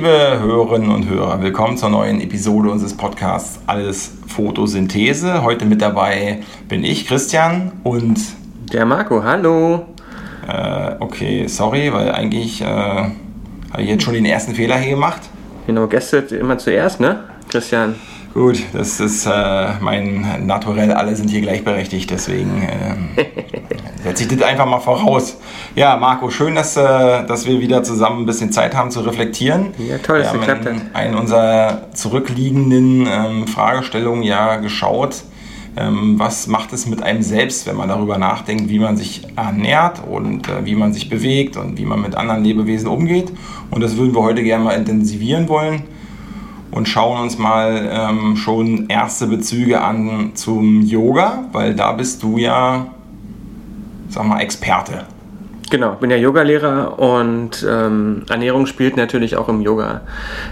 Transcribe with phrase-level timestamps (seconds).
[0.00, 5.42] Liebe Hörerinnen und Hörer, willkommen zur neuen Episode unseres Podcasts Alles Photosynthese.
[5.42, 6.38] Heute mit dabei
[6.68, 8.18] bin ich, Christian, und
[8.72, 9.22] der Marco.
[9.22, 9.88] Hallo.
[10.48, 13.12] Äh, okay, sorry, weil eigentlich äh, habe
[13.76, 15.20] ich jetzt schon den ersten Fehler hier gemacht.
[15.66, 17.94] Genau, Gäste immer zuerst, ne, Christian?
[18.32, 22.62] Gut, das ist äh, mein Naturell, alle sind hier gleichberechtigt, deswegen
[23.16, 23.24] äh,
[24.04, 25.36] setze ich das einfach mal voraus.
[25.74, 29.74] Ja, Marco, schön, dass, äh, dass wir wieder zusammen ein bisschen Zeit haben zu reflektieren.
[29.78, 30.74] Ja, toll, dass es geklappt hat.
[30.94, 35.24] Einen unserer zurückliegenden ähm, Fragestellungen ja geschaut.
[35.76, 40.02] Ähm, was macht es mit einem selbst, wenn man darüber nachdenkt, wie man sich ernährt
[40.08, 43.32] und äh, wie man sich bewegt und wie man mit anderen Lebewesen umgeht?
[43.72, 45.82] Und das würden wir heute gerne mal intensivieren wollen
[46.70, 52.38] und schauen uns mal ähm, schon erste Bezüge an zum Yoga, weil da bist du
[52.38, 52.86] ja,
[54.08, 55.04] sag mal, Experte.
[55.70, 60.00] Genau, ich bin ja Yogalehrer und ähm, Ernährung spielt natürlich auch im Yoga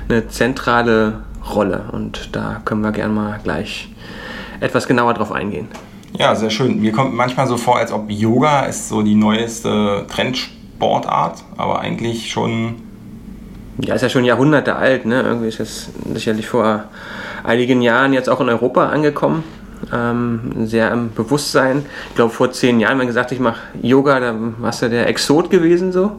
[0.09, 1.25] eine zentrale
[1.55, 3.89] Rolle und da können wir gerne mal gleich
[4.61, 5.69] etwas genauer drauf eingehen.
[6.17, 6.81] Ja, sehr schön.
[6.81, 12.31] Mir kommt manchmal so vor, als ob Yoga ist so die neueste Trendsportart, aber eigentlich
[12.31, 12.77] schon
[13.81, 15.23] ja, ist ja schon Jahrhunderte alt, ne?
[15.23, 16.85] Irgendwie ist es sicherlich vor
[17.45, 19.45] einigen Jahren jetzt auch in Europa angekommen
[19.93, 21.85] ähm, sehr im Bewusstsein.
[22.11, 25.51] Ich glaube, vor zehn Jahren, wenn gesagt, ich mache Yoga, da warst du der Exot
[25.51, 26.13] gewesen so.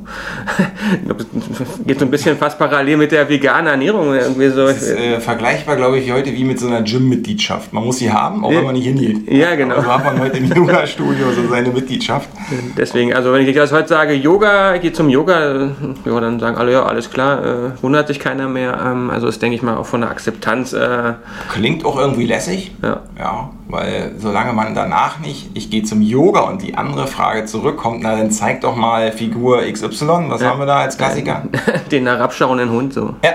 [1.86, 4.68] Geht so ein bisschen fast parallel mit der veganen Ernährung irgendwie so.
[4.68, 7.74] Das ist äh, vergleichbar, glaube ich, heute wie mit so einer Gym-Mitgliedschaft.
[7.74, 9.32] Man muss sie haben, auch wenn man nicht hingeht.
[9.32, 9.82] Ja, genau.
[9.82, 12.30] So hat man heute im Yoga-Studio so seine Mitgliedschaft.
[12.78, 15.70] Deswegen, also wenn ich das heute sage, Yoga, ich gehe zum Yoga,
[16.06, 18.80] ja, dann sagen alle, ja, alles klar, äh, wundert sich keiner mehr.
[18.86, 20.74] Ähm, also ist, denke ich mal, auch von der Akzeptanz.
[20.74, 21.14] Äh,
[21.52, 22.72] Klingt auch irgendwie lässig.
[22.82, 23.02] Ja.
[23.18, 28.02] ja weil solange man danach nicht, ich gehe zum Yoga und die andere Frage zurückkommt,
[28.02, 30.50] na dann zeig doch mal Figur XY, was ja.
[30.50, 31.44] haben wir da als Klassiker?
[31.92, 33.16] Den herabschauenden Hund so.
[33.24, 33.34] Ja,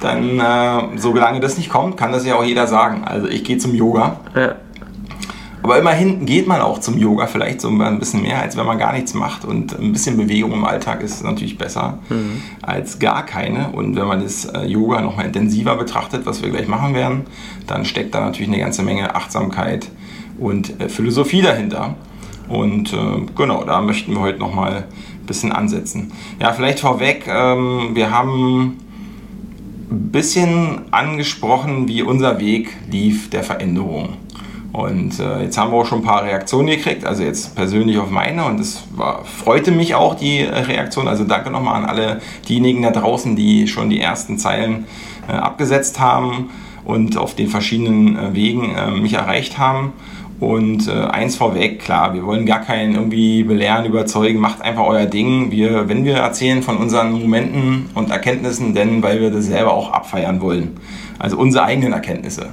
[0.00, 3.04] dann äh, solange das nicht kommt, kann das ja auch jeder sagen.
[3.04, 4.16] Also ich gehe zum Yoga.
[4.34, 4.56] Ja.
[5.64, 8.76] Aber immerhin geht man auch zum Yoga vielleicht so ein bisschen mehr, als wenn man
[8.76, 9.46] gar nichts macht.
[9.46, 12.42] Und ein bisschen Bewegung im Alltag ist natürlich besser mhm.
[12.60, 13.70] als gar keine.
[13.70, 17.22] Und wenn man das äh, Yoga nochmal intensiver betrachtet, was wir gleich machen werden,
[17.66, 19.88] dann steckt da natürlich eine ganze Menge Achtsamkeit
[20.38, 21.94] und äh, Philosophie dahinter.
[22.46, 24.84] Und äh, genau, da möchten wir heute nochmal
[25.22, 26.12] ein bisschen ansetzen.
[26.40, 28.76] Ja, vielleicht vorweg, ähm, wir haben
[29.90, 34.18] ein bisschen angesprochen, wie unser Weg lief der Veränderung.
[34.74, 38.10] Und äh, jetzt haben wir auch schon ein paar Reaktionen gekriegt, also jetzt persönlich auf
[38.10, 38.82] meine und es
[39.22, 41.06] freute mich auch die äh, Reaktion.
[41.06, 44.86] Also danke nochmal an alle diejenigen da draußen, die schon die ersten Zeilen
[45.28, 46.50] äh, abgesetzt haben
[46.84, 49.92] und auf den verschiedenen äh, Wegen äh, mich erreicht haben.
[50.40, 55.06] Und äh, eins vorweg, klar, wir wollen gar keinen irgendwie belehren, überzeugen, macht einfach euer
[55.06, 55.52] Ding.
[55.52, 59.92] Wir, wenn wir erzählen von unseren Momenten und Erkenntnissen, denn weil wir das selber auch
[59.92, 60.72] abfeiern wollen.
[61.20, 62.48] Also unsere eigenen Erkenntnisse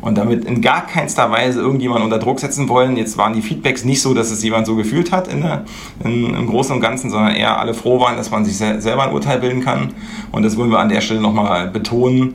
[0.00, 2.96] und damit in gar keinster Weise irgendjemand unter Druck setzen wollen.
[2.96, 5.64] Jetzt waren die Feedbacks nicht so, dass es jemand so gefühlt hat in der,
[6.04, 9.12] in, im Großen und Ganzen, sondern eher alle froh waren, dass man sich selber ein
[9.12, 9.94] Urteil bilden kann.
[10.32, 12.34] Und das wollen wir an der Stelle nochmal betonen.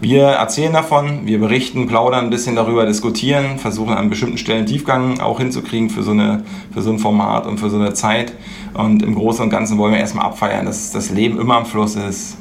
[0.00, 5.20] Wir erzählen davon, wir berichten, plaudern ein bisschen darüber, diskutieren, versuchen an bestimmten Stellen Tiefgang
[5.20, 6.42] auch hinzukriegen für so, eine,
[6.72, 8.34] für so ein Format und für so eine Zeit.
[8.74, 11.96] Und im Großen und Ganzen wollen wir erstmal abfeiern, dass das Leben immer im Fluss
[11.96, 12.36] ist,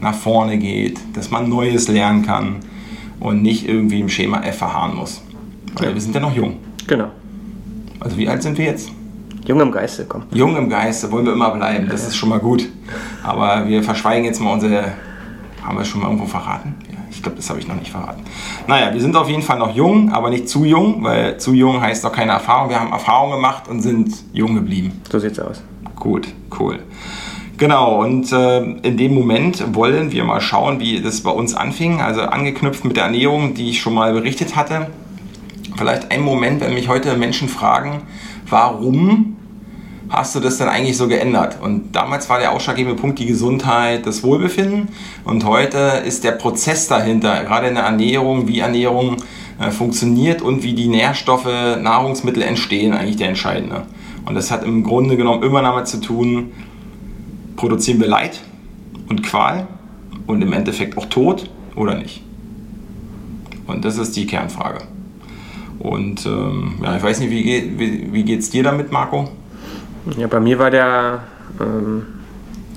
[0.00, 2.56] nach vorne geht, dass man Neues lernen kann
[3.20, 5.22] und nicht irgendwie im Schema F verharren muss.
[5.74, 5.94] Weil ja.
[5.94, 6.58] wir sind ja noch jung.
[6.86, 7.08] Genau.
[8.00, 8.90] Also wie alt sind wir jetzt?
[9.46, 10.24] Jung im Geiste, komm.
[10.32, 12.68] Jung im Geiste wollen wir immer bleiben, das ist schon mal gut.
[13.22, 14.92] Aber wir verschweigen jetzt mal unsere.
[15.62, 16.74] Haben wir es schon mal irgendwo verraten?
[16.90, 18.22] Ja, ich glaube, das habe ich noch nicht verraten.
[18.66, 21.80] Naja, wir sind auf jeden Fall noch jung, aber nicht zu jung, weil zu jung
[21.80, 22.70] heißt doch keine Erfahrung.
[22.70, 25.00] Wir haben Erfahrung gemacht und sind jung geblieben.
[25.10, 25.62] So sieht's aus.
[25.96, 26.28] Gut,
[26.58, 26.80] cool.
[27.58, 32.00] Genau, und äh, in dem Moment wollen wir mal schauen, wie das bei uns anfing.
[32.00, 34.86] Also angeknüpft mit der Ernährung, die ich schon mal berichtet hatte.
[35.76, 38.02] Vielleicht ein Moment, wenn mich heute Menschen fragen,
[38.48, 39.36] warum
[40.08, 41.58] hast du das denn eigentlich so geändert?
[41.60, 44.90] Und damals war der ausschlaggebende Punkt die Gesundheit, das Wohlbefinden.
[45.24, 49.16] Und heute ist der Prozess dahinter, gerade in der Ernährung, wie Ernährung
[49.58, 51.48] äh, funktioniert und wie die Nährstoffe,
[51.80, 53.82] Nahrungsmittel entstehen, eigentlich der entscheidende.
[54.26, 56.52] Und das hat im Grunde genommen immer damit zu tun,
[57.58, 58.40] produzieren wir Leid
[59.08, 59.66] und Qual
[60.28, 62.22] und im Endeffekt auch Tod oder nicht?
[63.66, 64.78] Und das ist die Kernfrage.
[65.80, 69.28] Und ähm, ja, ich weiß nicht, wie, geht, wie, wie geht es dir damit, Marco?
[70.16, 71.24] Ja, bei mir war der
[71.60, 72.06] ähm,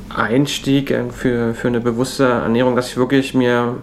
[0.09, 3.77] Einstieg für, für eine bewusste Ernährung, dass ich wirklich mir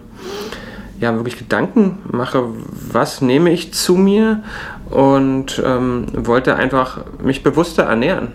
[1.00, 2.42] ja, wirklich Gedanken mache,
[2.92, 4.42] was nehme ich zu mir
[4.90, 8.32] und ähm, wollte einfach mich bewusster ernähren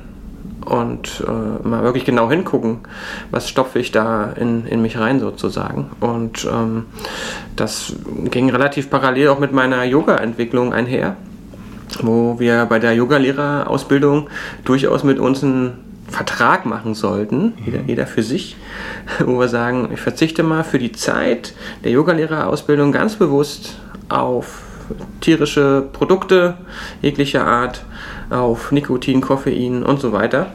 [0.65, 2.79] und äh, mal wirklich genau hingucken,
[3.31, 5.91] was stopfe ich da in, in mich rein sozusagen.
[5.99, 6.85] Und ähm,
[7.55, 7.95] das
[8.25, 11.15] ging relativ parallel auch mit meiner Yoga-Entwicklung einher,
[12.01, 14.29] wo wir bei der Yogalehrerausbildung
[14.63, 17.87] durchaus mit uns einen Vertrag machen sollten, jeder, mhm.
[17.87, 18.55] jeder für sich,
[19.25, 24.61] wo wir sagen, ich verzichte mal für die Zeit der Yogalehrerausbildung ganz bewusst auf
[25.21, 26.55] tierische Produkte
[27.01, 27.83] jeglicher Art,
[28.29, 30.51] auf Nikotin, Koffein und so weiter.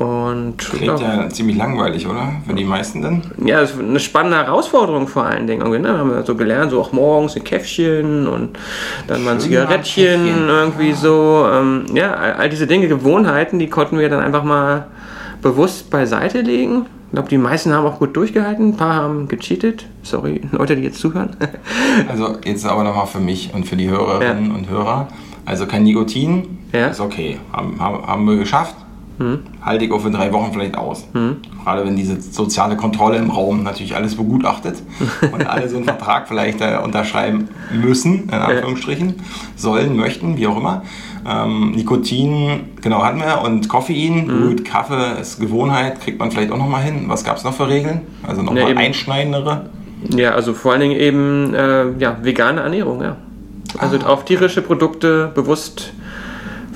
[0.00, 2.32] Und Klingt ja, ziemlich langweilig, oder?
[2.46, 3.22] Für die meisten dann?
[3.44, 5.60] Ja, das ist eine spannende Herausforderung vor allen Dingen.
[5.60, 5.98] Irgendwie, ne?
[5.98, 8.58] Haben wir so gelernt, so auch morgens ein Käffchen und
[9.08, 10.48] dann mal ein Zigarettchen, Käffchen.
[10.48, 11.46] irgendwie so.
[11.52, 14.86] Ähm, ja, all diese Dinge, Gewohnheiten, die konnten wir dann einfach mal
[15.42, 16.86] bewusst beiseite legen.
[17.08, 19.84] Ich glaube, die meisten haben auch gut durchgehalten, ein paar haben gecheatet.
[20.02, 21.36] Sorry, Leute, die jetzt zuhören.
[22.08, 24.54] also jetzt aber nochmal für mich und für die Hörerinnen ja.
[24.54, 25.08] und Hörer.
[25.44, 26.86] Also kein Nikotin, ja.
[26.88, 27.38] ist okay.
[27.52, 28.76] Haben, haben wir geschafft.
[29.20, 29.40] Hm.
[29.62, 31.06] Halte ich auch für drei Wochen vielleicht aus.
[31.12, 31.36] Hm.
[31.62, 34.82] Gerade wenn diese soziale Kontrolle im Raum natürlich alles begutachtet
[35.32, 39.16] und alle so einen Vertrag vielleicht äh, unterschreiben müssen, in Anführungsstrichen,
[39.56, 40.82] sollen, möchten, wie auch immer.
[41.28, 43.42] Ähm, Nikotin, genau, hatten wir.
[43.42, 44.48] Und Koffein, mhm.
[44.48, 47.04] gut, Kaffee ist Gewohnheit, kriegt man vielleicht auch nochmal hin.
[47.08, 48.00] Was gab es noch für Regeln?
[48.26, 49.66] Also nochmal ja, einschneidendere?
[50.16, 53.16] Ja, also vor allen Dingen eben äh, ja, vegane Ernährung, ja.
[53.76, 54.06] Also ah.
[54.06, 55.92] auf tierische Produkte bewusst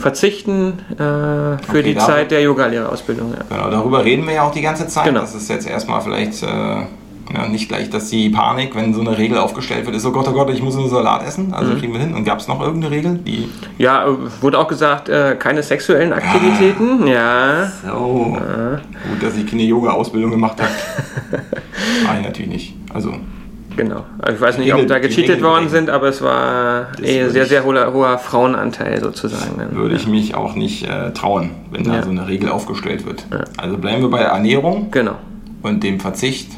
[0.05, 3.33] verzichten äh, für okay, die Zeit der Yoga-Lehrerausbildung.
[3.33, 3.57] Ja.
[3.57, 5.07] Genau, darüber reden wir ja auch die ganze Zeit.
[5.07, 5.21] Genau.
[5.21, 9.17] Das ist jetzt erstmal vielleicht äh, ja, nicht gleich, dass die Panik, wenn so eine
[9.17, 11.55] Regel aufgestellt wird, ist, oh Gott, oh Gott, ich muss nur Salat essen.
[11.55, 11.79] Also mhm.
[11.79, 12.13] kriegen wir hin.
[12.13, 13.15] Und gab es noch irgendeine Regel?
[13.15, 13.49] Die
[13.79, 14.07] ja,
[14.43, 17.07] wurde auch gesagt, äh, keine sexuellen Aktivitäten.
[17.07, 17.73] Ja.
[17.83, 18.37] So.
[18.39, 18.73] Ja.
[19.09, 20.71] Gut, dass ich keine Yoga-Ausbildung gemacht habe.
[22.05, 22.75] Nein, natürlich nicht.
[22.93, 23.15] Also
[23.77, 24.05] Genau.
[24.33, 27.93] Ich weiß nicht, ob da gecheatet worden sind, aber es war eh sehr, sehr hoher,
[27.93, 29.75] hoher, Frauenanteil sozusagen.
[29.75, 32.03] Würde ich mich auch nicht äh, trauen, wenn da ja.
[32.03, 33.27] so eine Regel aufgestellt wird.
[33.31, 33.45] Ja.
[33.57, 35.17] Also bleiben wir bei der Ernährung genau.
[35.63, 36.51] und dem Verzicht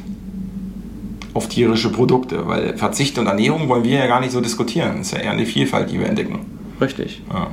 [1.35, 4.99] auf tierische Produkte, weil Verzicht und Ernährung wollen wir ja gar nicht so diskutieren.
[4.99, 6.41] Das ist ja eher eine Vielfalt, die wir entdecken.
[6.81, 7.23] Richtig.
[7.33, 7.49] Ja.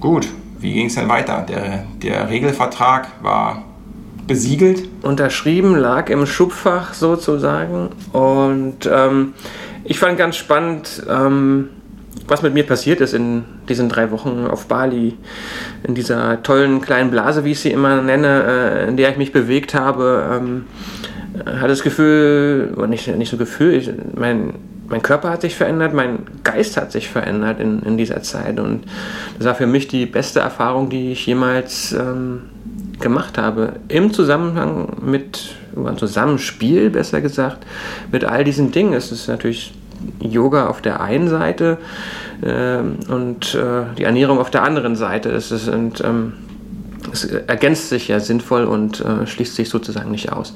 [0.00, 0.28] Gut,
[0.60, 1.44] wie ging es denn weiter?
[1.48, 3.64] Der, der Regelvertrag war
[4.28, 4.88] besiegelt?
[5.02, 7.88] Unterschrieben, lag im Schubfach sozusagen.
[8.12, 9.32] Und ähm,
[9.82, 11.70] ich fand ganz spannend, ähm,
[12.28, 15.16] was mit mir passiert ist in diesen drei Wochen auf Bali,
[15.82, 18.44] in dieser tollen kleinen Blase, wie ich sie immer nenne,
[18.86, 20.28] äh, in der ich mich bewegt habe.
[20.30, 20.66] Ähm,
[21.44, 24.54] hatte das Gefühl, oder nicht, nicht so Gefühl, ich, mein,
[24.88, 28.60] mein Körper hat sich verändert, mein Geist hat sich verändert in, in dieser Zeit.
[28.60, 28.84] Und
[29.38, 32.42] das war für mich die beste Erfahrung, die ich jemals ähm,
[33.00, 37.64] gemacht habe, im Zusammenhang mit, oder Zusammenspiel besser gesagt,
[38.10, 38.92] mit all diesen Dingen.
[38.92, 39.72] Es ist natürlich
[40.20, 41.78] Yoga auf der einen Seite
[42.42, 42.78] äh,
[43.12, 45.30] und äh, die Ernährung auf der anderen Seite.
[45.30, 46.34] Es, ist, und, ähm,
[47.12, 50.54] es ergänzt sich ja sinnvoll und äh, schließt sich sozusagen nicht aus.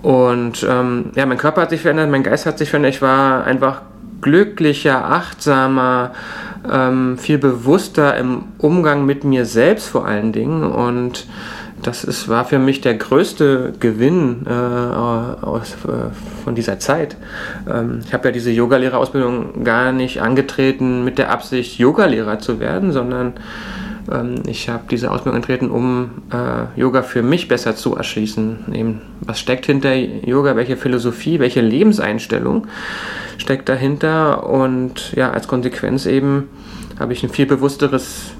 [0.00, 2.94] Und ähm, ja, mein Körper hat sich verändert, mein Geist hat sich verändert.
[2.94, 3.82] Ich war einfach
[4.20, 6.12] glücklicher, achtsamer,
[6.70, 11.26] ähm, viel bewusster im Umgang mit mir selbst vor allen Dingen und
[11.82, 16.12] das ist, war für mich der größte Gewinn äh, aus, äh,
[16.44, 17.16] von dieser Zeit.
[17.68, 22.92] Ähm, ich habe ja diese Yogalehrerausbildung gar nicht angetreten mit der Absicht, Yogalehrer zu werden,
[22.92, 23.34] sondern
[24.10, 28.72] ähm, ich habe diese Ausbildung angetreten, um äh, Yoga für mich besser zu erschließen.
[28.72, 32.66] Eben, was steckt hinter Yoga, welche Philosophie, welche Lebenseinstellung
[33.38, 36.48] steckt dahinter und ja, als Konsequenz eben
[36.98, 38.32] habe ich ein viel bewussteres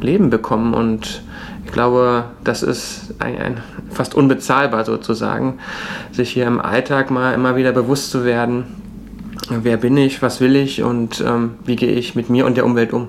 [0.00, 1.22] Leben bekommen und
[1.66, 5.58] ich glaube, das ist ein, ein, fast unbezahlbar sozusagen,
[6.12, 8.64] sich hier im Alltag mal immer wieder bewusst zu werden,
[9.50, 12.64] wer bin ich, was will ich und ähm, wie gehe ich mit mir und der
[12.64, 13.08] Umwelt um.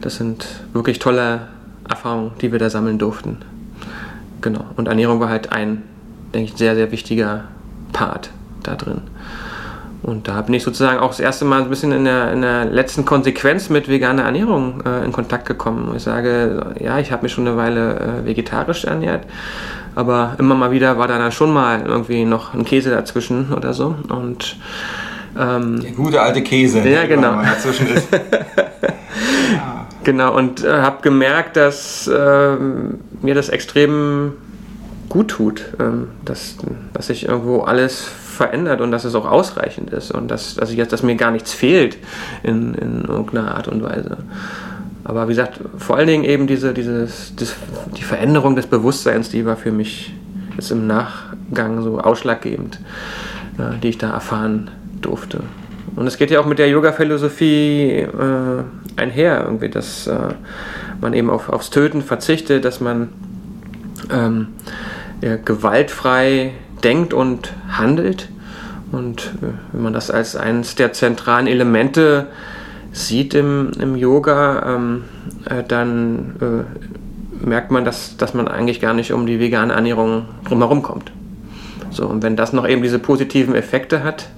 [0.00, 1.48] Das sind wirklich tolle
[1.88, 3.38] Erfahrungen, die wir da sammeln durften.
[4.40, 4.64] Genau.
[4.76, 5.82] Und Ernährung war halt ein,
[6.32, 7.44] denke ich, sehr, sehr wichtiger
[7.92, 8.30] Part
[8.62, 9.02] da drin.
[10.02, 12.64] Und da bin ich sozusagen auch das erste Mal ein bisschen in der, in der
[12.64, 15.92] letzten Konsequenz mit veganer Ernährung äh, in Kontakt gekommen.
[15.94, 19.26] Ich sage, ja, ich habe mich schon eine Weile äh, vegetarisch ernährt,
[19.94, 23.74] aber immer mal wieder war da dann schon mal irgendwie noch ein Käse dazwischen oder
[23.74, 23.94] so.
[24.08, 24.56] Und
[25.38, 27.42] ähm, der gute alte Käse, ja, genau.
[27.42, 28.08] dazwischen ist.
[28.12, 28.20] ja.
[30.02, 34.32] Genau, und äh, habe gemerkt, dass ähm, mir das extrem
[35.10, 36.56] gut tut, ähm, dass,
[36.94, 40.88] dass sich irgendwo alles verändert und dass es auch ausreichend ist und dass, dass, ich
[40.88, 41.98] dass mir gar nichts fehlt
[42.42, 44.18] in, in irgendeiner Art und Weise.
[45.04, 47.54] Aber wie gesagt, vor allen Dingen eben diese, dieses, das,
[47.96, 50.14] die Veränderung des Bewusstseins, die war für mich
[50.56, 52.78] jetzt im Nachgang so ausschlaggebend,
[53.58, 54.70] äh, die ich da erfahren
[55.00, 55.42] durfte.
[55.96, 58.62] Und es geht ja auch mit der Yoga-Philosophie äh,
[58.96, 60.34] einher, irgendwie, dass äh,
[61.00, 63.08] man eben auf, aufs Töten verzichtet, dass man
[64.12, 64.48] ähm,
[65.44, 68.28] gewaltfrei denkt und handelt.
[68.92, 72.28] Und äh, wenn man das als eines der zentralen Elemente
[72.92, 75.04] sieht im, im Yoga, ähm,
[75.44, 80.26] äh, dann äh, merkt man, dass, dass man eigentlich gar nicht um die vegane Ernährung
[80.48, 81.12] drumherum kommt.
[81.90, 84.28] So, und wenn das noch eben diese positiven Effekte hat,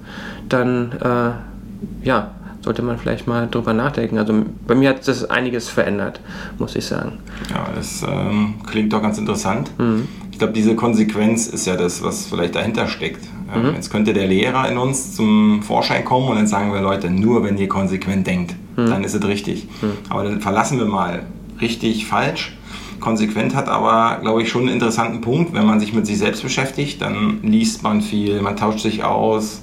[0.49, 2.31] dann äh, ja,
[2.61, 4.17] sollte man vielleicht mal drüber nachdenken.
[4.17, 4.33] Also
[4.67, 6.19] bei mir hat das einiges verändert,
[6.57, 7.19] muss ich sagen.
[7.49, 9.71] Ja, das ähm, klingt doch ganz interessant.
[9.77, 10.07] Mhm.
[10.43, 13.25] Ich glaube, diese Konsequenz ist ja das, was vielleicht dahinter steckt.
[13.55, 13.75] Mhm.
[13.75, 17.45] Jetzt könnte der Lehrer in uns zum Vorschein kommen und dann sagen wir Leute, nur
[17.45, 18.87] wenn ihr konsequent denkt, mhm.
[18.87, 19.69] dann ist es richtig.
[19.81, 19.91] Mhm.
[20.09, 21.23] Aber dann verlassen wir mal
[21.61, 22.57] richtig, falsch.
[22.99, 25.53] Konsequent hat aber, glaube ich, schon einen interessanten Punkt.
[25.53, 29.61] Wenn man sich mit sich selbst beschäftigt, dann liest man viel, man tauscht sich aus,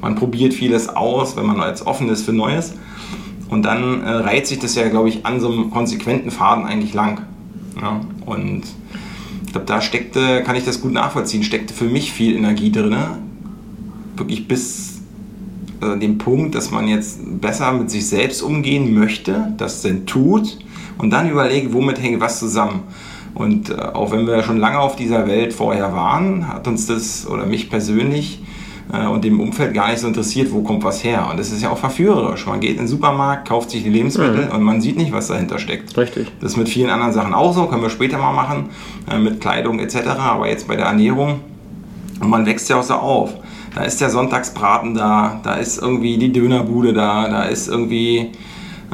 [0.00, 2.72] man probiert vieles aus, wenn man jetzt offen ist für Neues.
[3.50, 6.94] Und dann äh, reiht sich das ja, glaube ich, an so einem konsequenten Faden eigentlich
[6.94, 7.20] lang.
[7.78, 8.00] Ja?
[8.24, 8.62] Und
[9.52, 12.96] ich glaube, da steckte, kann ich das gut nachvollziehen, steckte für mich viel Energie drin.
[14.16, 15.02] Wirklich bis
[15.82, 20.58] äh, dem Punkt, dass man jetzt besser mit sich selbst umgehen möchte, das denn tut
[20.96, 22.84] und dann überlegt, womit hängt was zusammen.
[23.34, 27.26] Und äh, auch wenn wir schon lange auf dieser Welt vorher waren, hat uns das
[27.26, 28.40] oder mich persönlich
[28.92, 31.28] äh, und dem Umfeld gar nicht so interessiert, wo kommt was her.
[31.30, 32.46] Und das ist ja auch verführerisch.
[32.46, 34.52] Man geht in den Supermarkt, kauft sich die Lebensmittel mhm.
[34.52, 35.96] und man sieht nicht, was dahinter steckt.
[35.96, 36.32] Richtig.
[36.40, 38.70] Das ist mit vielen anderen Sachen auch so, können wir später mal machen,
[39.10, 39.96] äh, mit Kleidung etc.
[40.18, 41.40] Aber jetzt bei der Ernährung,
[42.20, 43.34] und man wächst ja auch so auf.
[43.74, 48.32] Da ist der Sonntagsbraten da, da ist irgendwie die Dönerbude da, da ist irgendwie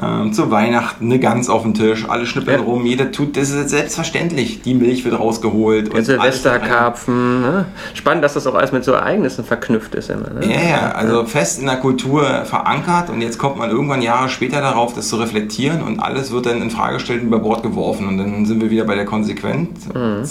[0.03, 2.65] ähm, zu Weihnachten eine Gans auf dem Tisch, alle schnippeln ja.
[2.65, 4.63] rum, jeder tut, das ist selbstverständlich.
[4.63, 5.93] Die Milch wird rausgeholt.
[5.93, 7.43] Der Silvesterkarpfen.
[7.43, 7.67] Ne?
[7.95, 10.31] Spannend, dass das auch alles mit so Ereignissen verknüpft ist immer.
[10.31, 10.47] Ne?
[10.47, 14.61] Ja, ja, also fest in der Kultur verankert und jetzt kommt man irgendwann Jahre später
[14.61, 18.07] darauf, das zu reflektieren und alles wird dann in Frage gestellt und über Bord geworfen
[18.09, 19.89] und dann sind wir wieder bei der Konsequenz.
[19.95, 20.23] Mhm.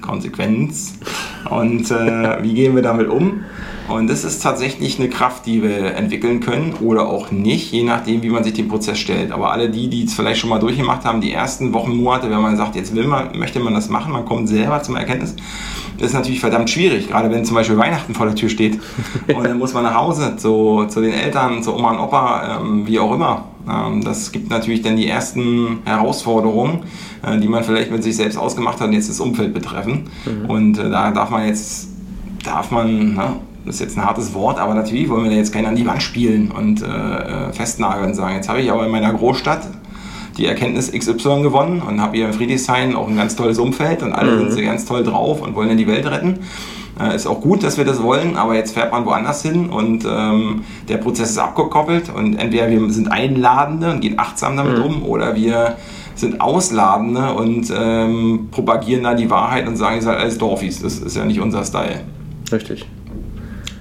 [0.00, 0.94] Konsequenz.
[1.48, 3.44] Und äh, wie gehen wir damit um?
[3.88, 8.22] Und das ist tatsächlich eine Kraft, die wir entwickeln können oder auch nicht, je nachdem,
[8.22, 9.32] wie man sich den Prozess stellt.
[9.32, 12.42] Aber alle die, die es vielleicht schon mal durchgemacht haben, die ersten Wochen, Monate, wenn
[12.42, 15.34] man sagt, jetzt will man, möchte man das machen, man kommt selber zum Erkenntnis,
[15.98, 18.78] ist natürlich verdammt schwierig, gerade wenn zum Beispiel Weihnachten vor der Tür steht
[19.34, 22.86] und dann muss man nach Hause zu, zu den Eltern, zu Oma und Opa, ähm,
[22.86, 23.47] wie auch immer.
[23.68, 26.80] Ähm, das gibt natürlich dann die ersten Herausforderungen,
[27.22, 30.04] äh, die man vielleicht mit sich selbst ausgemacht hat und jetzt das Umfeld betreffen.
[30.24, 30.50] Mhm.
[30.50, 31.88] Und äh, da darf man jetzt,
[32.44, 35.52] darf man, ne, das ist jetzt ein hartes Wort, aber natürlich wollen wir da jetzt
[35.52, 38.86] keinen an die Wand spielen und äh, äh, festnageln und sagen, jetzt habe ich aber
[38.86, 39.68] in meiner Großstadt
[40.38, 44.12] die Erkenntnis XY gewonnen und habe hier in Friedrichshain auch ein ganz tolles Umfeld und
[44.12, 44.50] alle mhm.
[44.50, 46.38] sind ganz toll drauf und wollen in die Welt retten.
[47.00, 50.04] Äh, ist auch gut, dass wir das wollen, aber jetzt fährt man woanders hin und
[50.08, 54.84] ähm, der Prozess ist abgekoppelt und entweder wir sind Einladende und gehen achtsam damit mhm.
[54.84, 55.76] um oder wir
[56.14, 60.82] sind Ausladende und ähm, propagieren da die Wahrheit und sagen, ihr seid alles Dorfis.
[60.82, 62.00] Das ist ja nicht unser Style.
[62.50, 62.86] Richtig.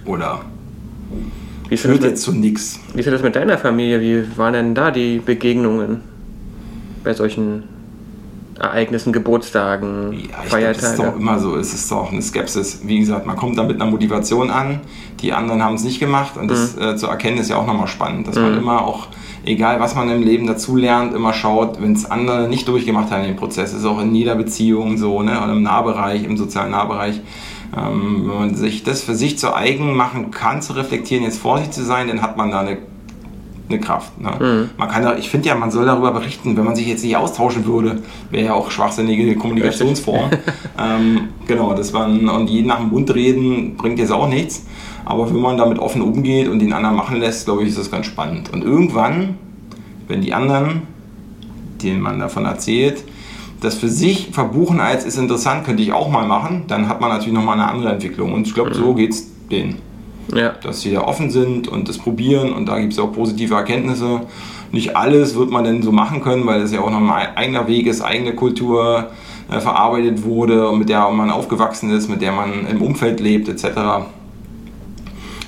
[0.06, 0.42] Oder
[1.70, 2.80] wie führt jetzt zu nichts.
[2.94, 4.02] Wie ist das mit deiner Familie?
[4.02, 6.02] Wie waren denn da die Begegnungen
[7.08, 7.64] bei solchen
[8.60, 10.82] Ereignissen, Geburtstagen, ja, ich Feiertage?
[10.82, 11.56] das ist doch immer so.
[11.56, 12.82] Es ist doch eine Skepsis.
[12.84, 14.82] Wie gesagt, man kommt da mit einer Motivation an.
[15.22, 16.82] Die anderen haben es nicht gemacht und das mhm.
[16.82, 18.42] äh, zu erkennen ist ja auch nochmal spannend, dass mhm.
[18.42, 19.08] man immer auch
[19.46, 23.22] egal was man im Leben dazu lernt, immer schaut, wenn es andere nicht durchgemacht haben
[23.22, 26.36] in dem Prozess, das ist auch in jeder Beziehung so, ne, und im Nahbereich, im
[26.36, 27.22] sozialen Nahbereich,
[27.78, 31.76] ähm, wenn man sich das für sich zu eigen machen kann, zu reflektieren, jetzt vorsichtig
[31.76, 32.78] zu sein, dann hat man da eine,
[33.70, 34.20] eine Kraft.
[34.20, 34.32] Ne?
[34.40, 34.70] Mhm.
[34.78, 37.66] Man kann ich finde ja, man soll darüber berichten, wenn man sich jetzt nicht austauschen
[37.66, 40.30] würde, wäre ja auch schwachsinnige Kommunikationsform.
[40.80, 44.66] ähm, genau, das man, und jeden nach dem Mund reden bringt jetzt auch nichts.
[45.06, 47.90] Aber wenn man damit offen umgeht und den anderen machen lässt, glaube ich, ist das
[47.90, 48.52] ganz spannend.
[48.52, 49.38] Und irgendwann,
[50.08, 50.84] wenn die anderen,
[51.82, 53.04] denen man davon erzählt,
[53.62, 57.10] das für sich verbuchen als ist interessant, könnte ich auch mal machen, dann hat man
[57.10, 58.34] natürlich nochmal eine andere Entwicklung.
[58.34, 58.96] Und ich glaube, so mhm.
[58.98, 59.87] geht es denen.
[60.34, 60.54] Ja.
[60.62, 64.22] Dass sie da offen sind und das probieren und da gibt es auch positive Erkenntnisse.
[64.72, 67.68] Nicht alles wird man denn so machen können, weil es ja auch noch ein eigener
[67.68, 69.10] Weg ist, eigene Kultur
[69.50, 74.06] äh, verarbeitet wurde, mit der man aufgewachsen ist, mit der man im Umfeld lebt, etc.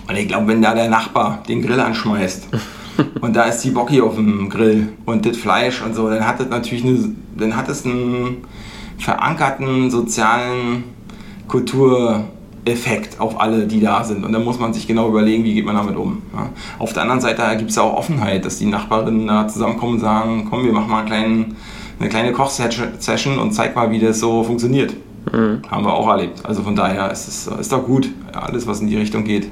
[0.07, 2.47] Und ich glaube, wenn da der Nachbar den Grill anschmeißt
[3.21, 6.39] und da ist die Bocki auf dem Grill und das Fleisch und so, dann hat
[6.39, 8.37] das natürlich eine, dann hat es einen
[8.97, 10.85] verankerten sozialen
[12.65, 14.23] Kultureffekt auf alle, die da sind.
[14.23, 16.21] Und dann muss man sich genau überlegen, wie geht man damit um.
[16.33, 16.49] Ja.
[16.77, 20.47] Auf der anderen Seite gibt es auch Offenheit, dass die Nachbarinnen da zusammenkommen und sagen,
[20.49, 21.55] komm, wir machen mal einen kleinen,
[21.99, 24.93] eine kleine Kochsession und zeig mal, wie das so funktioniert.
[25.31, 25.61] Mhm.
[25.69, 26.45] Haben wir auch erlebt.
[26.45, 29.49] Also von daher ist es ist doch gut, alles was in die Richtung geht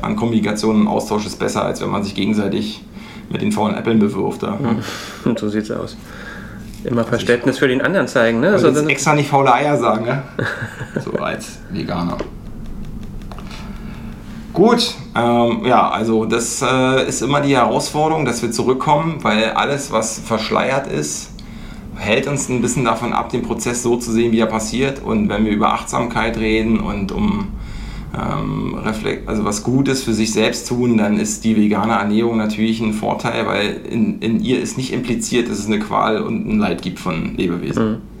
[0.00, 2.82] an Kommunikation und Austausch ist besser, als wenn man sich gegenseitig
[3.30, 4.42] mit den faulen Äppeln bewirft.
[4.42, 4.58] Ja.
[5.24, 5.96] Und so sieht's aus.
[6.82, 8.48] Immer Verständnis für den anderen zeigen, ne?
[8.48, 10.22] Also extra nicht faule Eier sagen, ne?
[11.04, 12.16] so als Veganer.
[14.52, 19.90] Gut, ähm, ja, also das äh, ist immer die Herausforderung, dass wir zurückkommen, weil alles,
[19.92, 21.30] was verschleiert ist,
[21.96, 25.02] hält uns ein bisschen davon ab, den Prozess so zu sehen, wie er passiert.
[25.02, 27.48] Und wenn wir über Achtsamkeit reden und um
[28.14, 28.78] ähm,
[29.26, 33.46] also was Gutes für sich selbst tun, dann ist die vegane Ernährung natürlich ein Vorteil,
[33.46, 36.98] weil in, in ihr ist nicht impliziert, dass es eine Qual und ein Leid gibt
[36.98, 37.90] von Lebewesen.
[37.90, 38.11] Mhm.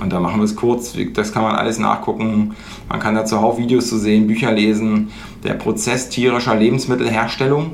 [0.00, 2.54] Und da machen wir es kurz, das kann man alles nachgucken.
[2.88, 5.08] Man kann dazu auch Videos zu sehen, Bücher lesen.
[5.44, 7.72] Der Prozess tierischer Lebensmittelherstellung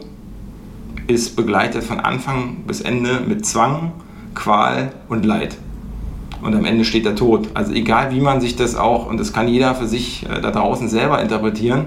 [1.06, 3.92] ist begleitet von Anfang bis Ende mit Zwang,
[4.34, 5.56] Qual und Leid
[6.44, 7.48] und am Ende steht der Tod.
[7.54, 10.50] Also egal wie man sich das auch, und das kann jeder für sich äh, da
[10.50, 11.86] draußen selber interpretieren,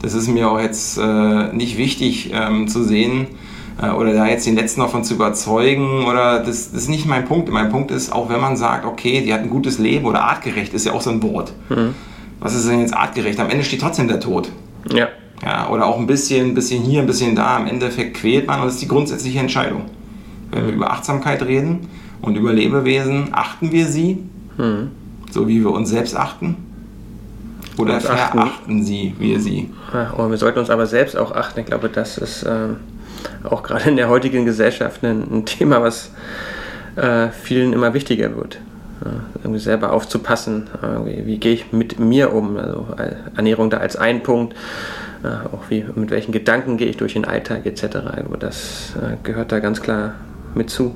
[0.00, 3.26] das ist mir auch jetzt äh, nicht wichtig ähm, zu sehen
[3.80, 7.24] äh, oder da jetzt den Letzten davon zu überzeugen oder das, das, ist nicht mein
[7.24, 7.48] Punkt.
[7.50, 10.74] Mein Punkt ist, auch wenn man sagt, okay, die hat ein gutes Leben oder artgerecht,
[10.74, 11.52] ist ja auch so ein Wort.
[11.68, 11.94] Mhm.
[12.40, 13.40] Was ist denn jetzt artgerecht?
[13.40, 14.50] Am Ende steht trotzdem der Tod.
[14.90, 15.08] Ja.
[15.42, 15.68] ja.
[15.70, 17.58] Oder auch ein bisschen, ein bisschen hier, ein bisschen da.
[17.58, 19.86] Im Endeffekt quält man und das ist die grundsätzliche Entscheidung.
[20.50, 21.88] Wenn wir über Achtsamkeit reden,
[22.22, 24.24] und über Lebewesen achten wir sie,
[24.56, 24.90] hm.
[25.30, 26.56] so wie wir uns selbst achten?
[27.78, 28.84] Oder verachten achten.
[28.84, 29.70] sie wir sie?
[29.92, 31.60] Ja, oh, wir sollten uns aber selbst auch achten.
[31.60, 32.68] Ich glaube, das ist äh,
[33.44, 36.10] auch gerade in der heutigen Gesellschaft ein, Thema, was
[36.96, 38.58] äh, vielen immer wichtiger wird.
[39.04, 39.10] Ja,
[39.42, 40.68] irgendwie selber aufzupassen,
[41.04, 42.56] wie, gehe ich mit mir um?
[42.56, 42.86] Also
[43.36, 44.54] Ernährung da als ein Punkt,
[45.22, 47.96] ja, auch wie, mit welchen Gedanken gehe ich durch den Alltag etc.
[48.10, 50.14] Also das äh, gehört da ganz klar
[50.54, 50.94] mit zu.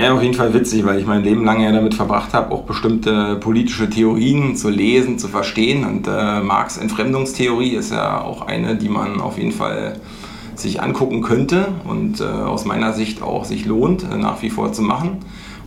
[0.00, 2.62] Ja, auf jeden Fall witzig, weil ich mein Leben lang ja damit verbracht habe, auch
[2.62, 5.84] bestimmte politische Theorien zu lesen, zu verstehen.
[5.84, 9.96] Und äh, Marx Entfremdungstheorie ist ja auch eine, die man auf jeden Fall
[10.62, 14.72] sich angucken könnte und äh, aus meiner Sicht auch sich lohnt, äh, nach wie vor
[14.72, 15.18] zu machen.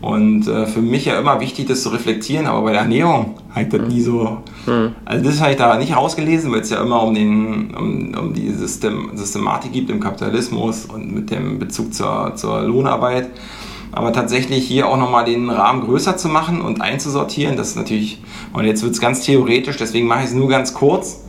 [0.02, 3.74] Und äh, für mich ja immer wichtig, das zu reflektieren, aber bei der Ernährung halt
[3.74, 4.38] das nie so.
[4.68, 4.92] Mhm.
[5.04, 8.34] Also das habe ich da nicht rausgelesen, weil es ja immer um, den, um, um
[8.34, 13.30] die System, Systematik gibt im Kapitalismus und mit dem Bezug zur, zur Lohnarbeit.
[13.92, 18.22] Aber tatsächlich hier auch nochmal den Rahmen größer zu machen und einzusortieren, das ist natürlich,
[18.52, 21.25] und jetzt wird es ganz theoretisch, deswegen mache ich es nur ganz kurz,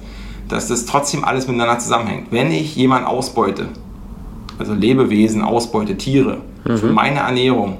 [0.49, 2.29] dass das trotzdem alles miteinander zusammenhängt.
[2.31, 3.69] Wenn ich jemanden ausbeute,
[4.59, 6.79] also Lebewesen ausbeute, Tiere, mhm.
[6.79, 7.79] für meine Ernährung,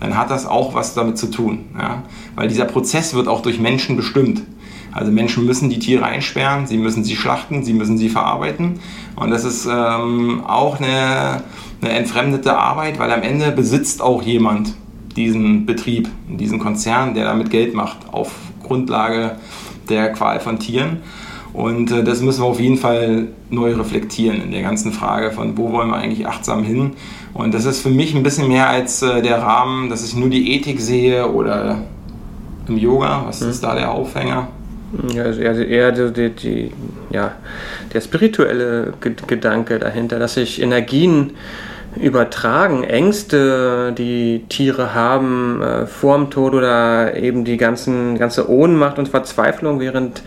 [0.00, 1.66] dann hat das auch was damit zu tun.
[1.78, 2.02] Ja?
[2.36, 4.42] Weil dieser Prozess wird auch durch Menschen bestimmt.
[4.92, 8.80] Also Menschen müssen die Tiere einsperren, sie müssen sie schlachten, sie müssen sie verarbeiten.
[9.16, 11.42] Und das ist ähm, auch eine,
[11.80, 14.74] eine entfremdete Arbeit, weil am Ende besitzt auch jemand
[15.14, 19.36] diesen Betrieb, diesen Konzern, der damit Geld macht, auf Grundlage
[19.88, 20.98] der Qual von Tieren.
[21.58, 25.58] Und äh, das müssen wir auf jeden Fall neu reflektieren in der ganzen Frage von,
[25.58, 26.92] wo wollen wir eigentlich achtsam hin.
[27.34, 30.30] Und das ist für mich ein bisschen mehr als äh, der Rahmen, dass ich nur
[30.30, 31.78] die Ethik sehe oder
[32.68, 33.24] im Yoga.
[33.26, 33.66] Was ist mhm.
[33.66, 34.46] da der Aufhänger?
[35.12, 36.72] Ja, also eher die, die, die,
[37.10, 37.32] ja,
[37.92, 38.94] der spirituelle
[39.26, 41.32] Gedanke dahinter, dass sich Energien
[42.00, 48.98] übertragen, Ängste, die Tiere haben äh, vor dem Tod oder eben die ganzen, ganze Ohnmacht
[48.98, 50.22] und Verzweiflung, während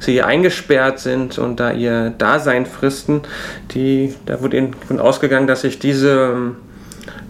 [0.00, 3.22] sie eingesperrt sind und da ihr Dasein fristen,
[3.72, 6.54] die, da wurde eben von ausgegangen, dass sich diese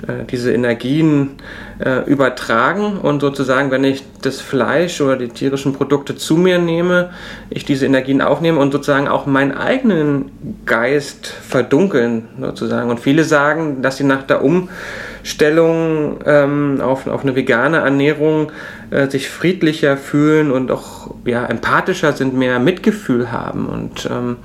[0.07, 1.33] äh, diese Energien
[1.79, 7.11] äh, übertragen und sozusagen, wenn ich das Fleisch oder die tierischen Produkte zu mir nehme,
[7.51, 10.31] ich diese Energien aufnehme und sozusagen auch meinen eigenen
[10.67, 12.91] Geist verdunkeln sozusagen.
[12.91, 18.51] Und viele sagen, dass sie nach der Umstellung ähm, auf, auf eine vegane Ernährung
[18.91, 24.37] äh, sich friedlicher fühlen und auch ja, empathischer sind, mehr Mitgefühl haben und ähm,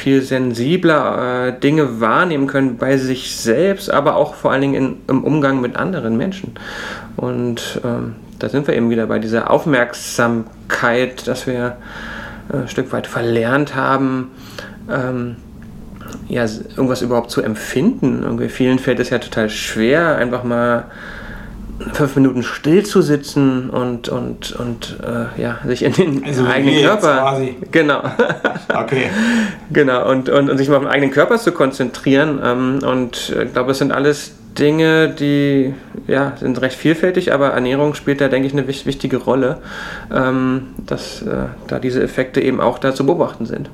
[0.00, 4.96] viel sensibler äh, Dinge wahrnehmen können bei sich selbst, aber auch vor allen Dingen in,
[5.08, 6.54] im Umgang mit anderen Menschen.
[7.16, 11.76] Und ähm, da sind wir eben wieder bei dieser Aufmerksamkeit, dass wir
[12.52, 14.30] äh, ein Stück weit verlernt haben,
[14.90, 15.36] ähm,
[16.28, 18.22] ja, irgendwas überhaupt zu empfinden.
[18.22, 20.86] Irgendwie vielen fällt es ja total schwer, einfach mal
[21.92, 26.82] fünf Minuten still zu sitzen und, und, und äh, ja, sich in den also eigenen
[26.82, 27.18] Körper.
[27.18, 27.56] Quasi.
[27.70, 28.02] Genau.
[28.74, 29.10] okay.
[29.72, 32.40] genau, und, und, und sich mal auf den eigenen Körper zu konzentrieren.
[32.44, 35.74] Ähm, und ich glaube, es sind alles Dinge, die
[36.06, 39.58] ja, sind recht vielfältig, aber Ernährung spielt da, denke ich, eine wichtige Rolle,
[40.12, 43.70] ähm, dass äh, da diese Effekte eben auch da zu beobachten sind.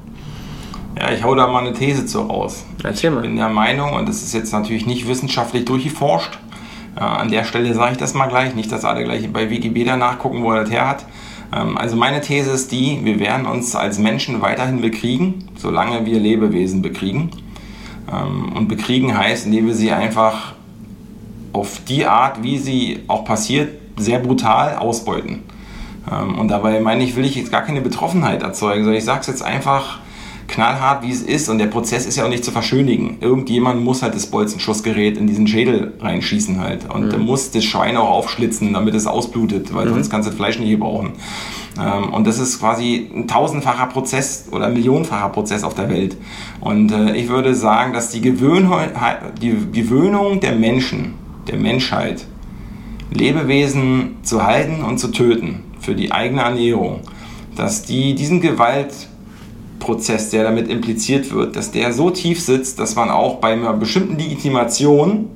[0.99, 2.65] Ja, ich hau da mal eine These zu raus.
[2.83, 3.23] Erzähl mal.
[3.23, 6.39] Ich bin der Meinung, und das ist jetzt natürlich nicht wissenschaftlich durchgeforscht,
[6.99, 9.97] ja, an der Stelle sage ich das mal gleich, nicht, dass alle gleich bei Wikipedia
[9.97, 11.05] nachgucken, wo er das her hat.
[11.55, 16.19] Ähm, also meine These ist die, wir werden uns als Menschen weiterhin bekriegen, solange wir
[16.19, 17.31] Lebewesen bekriegen.
[18.13, 20.55] Ähm, und bekriegen heißt, indem wir sie einfach
[21.53, 25.43] auf die Art, wie sie auch passiert, sehr brutal ausbeuten.
[26.11, 29.21] Ähm, und dabei meine ich, will ich jetzt gar keine Betroffenheit erzeugen, sondern ich sage
[29.21, 30.01] es jetzt einfach
[30.49, 31.49] knallhart, wie es ist.
[31.49, 33.19] Und der Prozess ist ja auch nicht zu verschönigen.
[33.21, 36.89] Irgendjemand muss halt das Bolzenschussgerät in diesen Schädel reinschießen halt.
[36.93, 37.25] Und mhm.
[37.25, 39.95] muss das Schwein auch aufschlitzen, damit es ausblutet, weil mhm.
[39.95, 41.13] sonst kannst du das Fleisch nicht gebrauchen.
[41.79, 46.17] Ähm, und das ist quasi ein tausendfacher Prozess oder ein millionenfacher Prozess auf der Welt.
[46.61, 48.71] Und äh, ich würde sagen, dass die, Gewöhn
[49.41, 51.15] die Gewöhnung der Menschen,
[51.49, 52.27] der Menschheit,
[53.11, 57.01] Lebewesen zu halten und zu töten für die eigene Ernährung,
[57.55, 58.41] dass die diesen
[59.79, 63.73] Gewaltprozess, der damit impliziert wird, dass der so tief sitzt, dass man auch bei einer
[63.73, 65.31] bestimmten Legitimation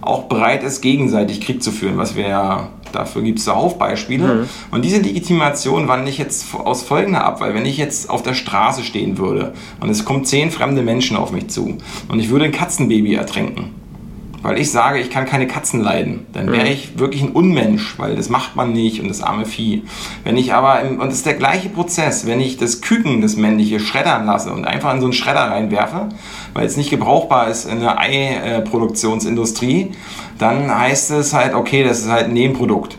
[0.00, 4.24] auch bereit ist, gegenseitig Krieg zu führen, was wir ja Dafür gibt es zuhauf Beispiele.
[4.24, 4.48] Mhm.
[4.72, 8.34] Und diese Legitimation wandle ich jetzt aus folgender ab, weil wenn ich jetzt auf der
[8.34, 12.46] Straße stehen würde und es kommen zehn fremde Menschen auf mich zu und ich würde
[12.46, 13.70] ein Katzenbaby ertränken,
[14.42, 16.72] weil ich sage, ich kann keine Katzen leiden, dann wäre mhm.
[16.72, 19.82] ich wirklich ein Unmensch, weil das macht man nicht und das arme Vieh.
[20.24, 23.36] Wenn ich aber, im, und es ist der gleiche Prozess, wenn ich das Küken, das
[23.36, 26.08] männliche, schreddern lasse und einfach in so einen Schredder reinwerfe,
[26.54, 29.92] weil es nicht gebrauchbar ist in der Eiproduktionsindustrie,
[30.38, 32.96] dann heißt es halt, okay, das ist halt ein Nebenprodukt.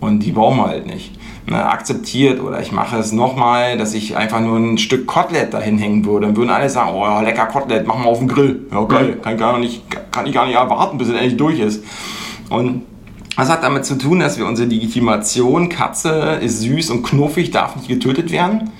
[0.00, 1.19] Und die brauchen wir halt nicht
[1.50, 5.78] ne, akzeptiert oder ich mache es nochmal, dass ich einfach nur ein Stück Kotelett dahin
[5.78, 6.26] hängen würde.
[6.26, 8.66] Dann würden alle sagen, oh lecker Kotelett, machen wir auf den Grill.
[8.72, 11.84] Ja geil, kann, gar nicht, kann ich gar nicht erwarten, bis es endlich durch ist.
[12.48, 12.82] Und
[13.36, 17.76] das hat damit zu tun, dass wir unsere Legitimation, Katze ist süß und knuffig, darf
[17.76, 18.70] nicht getötet werden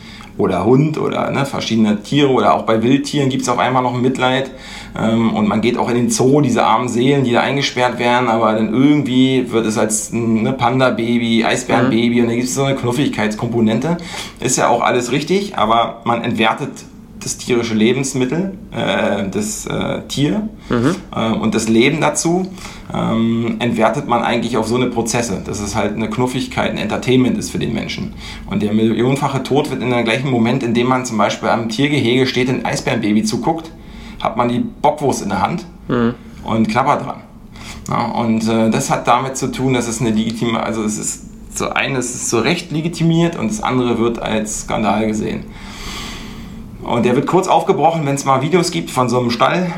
[0.40, 3.94] oder Hund oder ne, verschiedene Tiere oder auch bei Wildtieren gibt es auf einmal noch
[3.94, 4.50] ein Mitleid.
[4.98, 8.29] Ähm, und man geht auch in den Zoo, diese armen Seelen, die da eingesperrt werden,
[8.29, 12.22] aber dann irgendwie wird es als ne, Panda-Baby, Eisbären-Baby mhm.
[12.22, 13.98] und da gibt es so eine Knuffigkeitskomponente.
[14.40, 16.70] Ist ja auch alles richtig, aber man entwertet
[17.22, 20.96] das tierische Lebensmittel, äh, das äh, Tier mhm.
[21.14, 22.48] äh, und das Leben dazu
[22.94, 27.38] ähm, entwertet man eigentlich auf so eine Prozesse, dass es halt eine Knuffigkeit, ein Entertainment
[27.38, 28.14] ist für den Menschen.
[28.46, 31.68] Und der millionenfache Tod wird in dem gleichen Moment, in dem man zum Beispiel am
[31.68, 33.70] Tiergehege steht, ein Eisbärenbaby zuguckt,
[34.20, 36.14] hat man die Bockwurst in der Hand mhm.
[36.44, 37.20] und klappert dran.
[37.88, 41.31] Ja, und äh, das hat damit zu tun, dass es eine legitime, also es ist
[41.53, 45.44] so eines ist zu Recht legitimiert und das andere wird als Skandal gesehen.
[46.83, 49.72] Und der wird kurz aufgebrochen, wenn es mal Videos gibt von so einem Stall,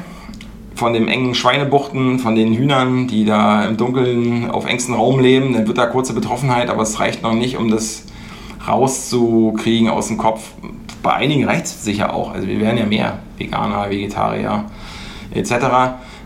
[0.74, 5.52] von den engen Schweinebuchten, von den Hühnern, die da im Dunkeln auf engstem Raum leben.
[5.52, 8.04] Dann wird da kurze Betroffenheit, aber es reicht noch nicht, um das
[8.66, 10.50] rauszukriegen aus dem Kopf.
[11.02, 12.32] Bei einigen reicht es sicher auch.
[12.32, 14.64] Also wir werden ja mehr Veganer, Vegetarier
[15.34, 15.52] etc.,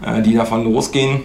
[0.04, 1.22] äh, die davon losgehen.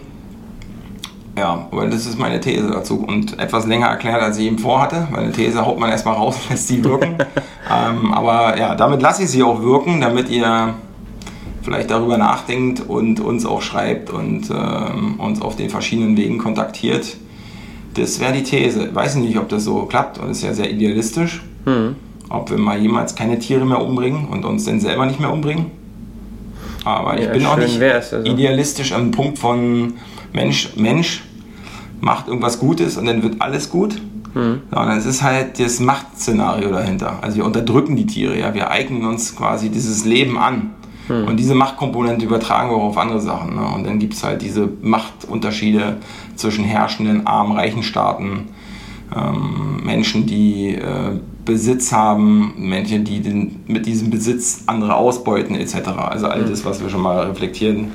[1.38, 5.08] Ja, aber das ist meine These dazu und etwas länger erklärt, als ich eben vorhatte,
[5.12, 7.18] weil eine These haut man erstmal raus lässt sie wirken.
[7.72, 10.74] ähm, aber ja, damit lasse ich sie auch wirken, damit ihr
[11.64, 17.18] vielleicht darüber nachdenkt und uns auch schreibt und ähm, uns auf den verschiedenen Wegen kontaktiert.
[17.94, 18.88] Das wäre die These.
[18.88, 21.42] Ich weiß nicht, ob das so klappt und ist ja sehr idealistisch.
[21.66, 21.96] Mhm.
[22.30, 25.66] Ob wir mal jemals keine Tiere mehr umbringen und uns denn selber nicht mehr umbringen.
[26.86, 28.24] Aber ich ja, bin auch nicht also.
[28.24, 29.94] idealistisch am Punkt von
[30.34, 31.24] Mensch, Mensch
[32.00, 33.96] macht irgendwas Gutes und dann wird alles gut.
[34.34, 34.62] Mhm.
[34.72, 37.20] Sondern es ist halt das Machtszenario dahinter.
[37.22, 38.54] Also wir unterdrücken die Tiere, ja.
[38.54, 40.72] Wir eignen uns quasi dieses Leben an.
[41.12, 41.28] Mhm.
[41.28, 43.56] Und diese Machtkomponente übertragen wir auch auf andere Sachen.
[43.56, 43.66] Ne?
[43.76, 45.98] Und dann gibt es halt diese Machtunterschiede
[46.36, 48.50] zwischen herrschenden, armen, reichen Staaten,
[49.16, 55.90] ähm, Menschen, die äh, Besitz haben, Menschen, die den, mit diesem Besitz andere ausbeuten, etc.
[55.98, 57.92] Also all das, was wir schon mal reflektieren,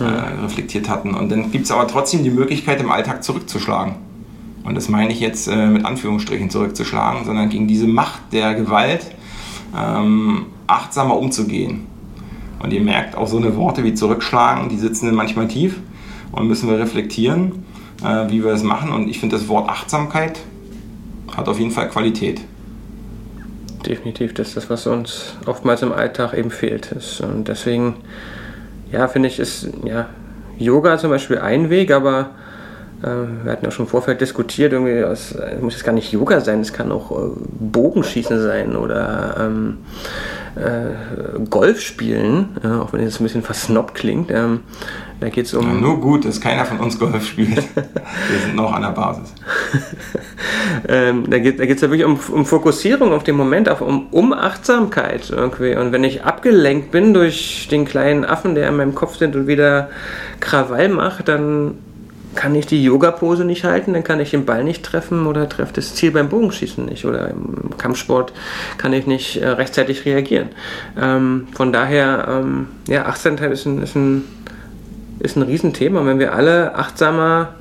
[0.00, 1.14] äh, reflektiert hatten.
[1.14, 3.94] Und dann gibt es aber trotzdem die Möglichkeit, im Alltag zurückzuschlagen.
[4.64, 9.06] Und das meine ich jetzt äh, mit Anführungsstrichen zurückzuschlagen, sondern gegen diese Macht der Gewalt
[9.76, 11.86] ähm, achtsamer umzugehen.
[12.62, 15.78] Und ihr merkt auch so eine Worte wie zurückschlagen, die sitzen manchmal tief
[16.32, 17.64] und müssen wir reflektieren,
[18.02, 18.92] äh, wie wir das machen.
[18.92, 20.40] Und ich finde das Wort Achtsamkeit
[21.36, 22.40] hat auf jeden Fall Qualität.
[23.84, 26.94] Definitiv, das ist das, was uns oftmals im Alltag eben fehlt.
[27.22, 27.96] Und deswegen,
[28.90, 30.06] ja, finde ich, ist ja,
[30.58, 32.30] Yoga zum Beispiel ein Weg, aber
[33.02, 36.40] äh, wir hatten ja schon im Vorfeld diskutiert, irgendwie, es muss jetzt gar nicht Yoga
[36.40, 39.78] sein, es kann auch äh, Bogenschießen sein oder ähm,
[40.56, 44.30] äh, Golf spielen, ja, auch wenn es ein bisschen versnobbt klingt.
[44.30, 44.60] Ähm,
[45.20, 45.66] da geht es um.
[45.66, 47.56] Ja, nur gut, dass keiner von uns Golf spielt.
[47.74, 49.34] Wir sind noch an der Basis.
[50.88, 54.32] ähm, da geht es ja wirklich um, um, Fokussierung auf den Moment, auf, um, um
[54.32, 55.74] Achtsamkeit irgendwie.
[55.74, 59.46] Und wenn ich abgelenkt bin durch den kleinen Affen, der in meinem Kopf sind und
[59.46, 59.88] wieder
[60.40, 61.78] Krawall macht, dann
[62.36, 65.72] kann ich die Yoga-Pose nicht halten, dann kann ich den Ball nicht treffen oder treffe
[65.74, 68.32] das Ziel beim Bogenschießen nicht oder im Kampfsport
[68.78, 70.50] kann ich nicht äh, rechtzeitig reagieren.
[71.00, 74.24] Ähm, von daher, ähm, ja, Achtsamkeit ist ein, ist, ein,
[75.18, 76.04] ist ein Riesenthema.
[76.06, 77.54] Wenn wir alle achtsamer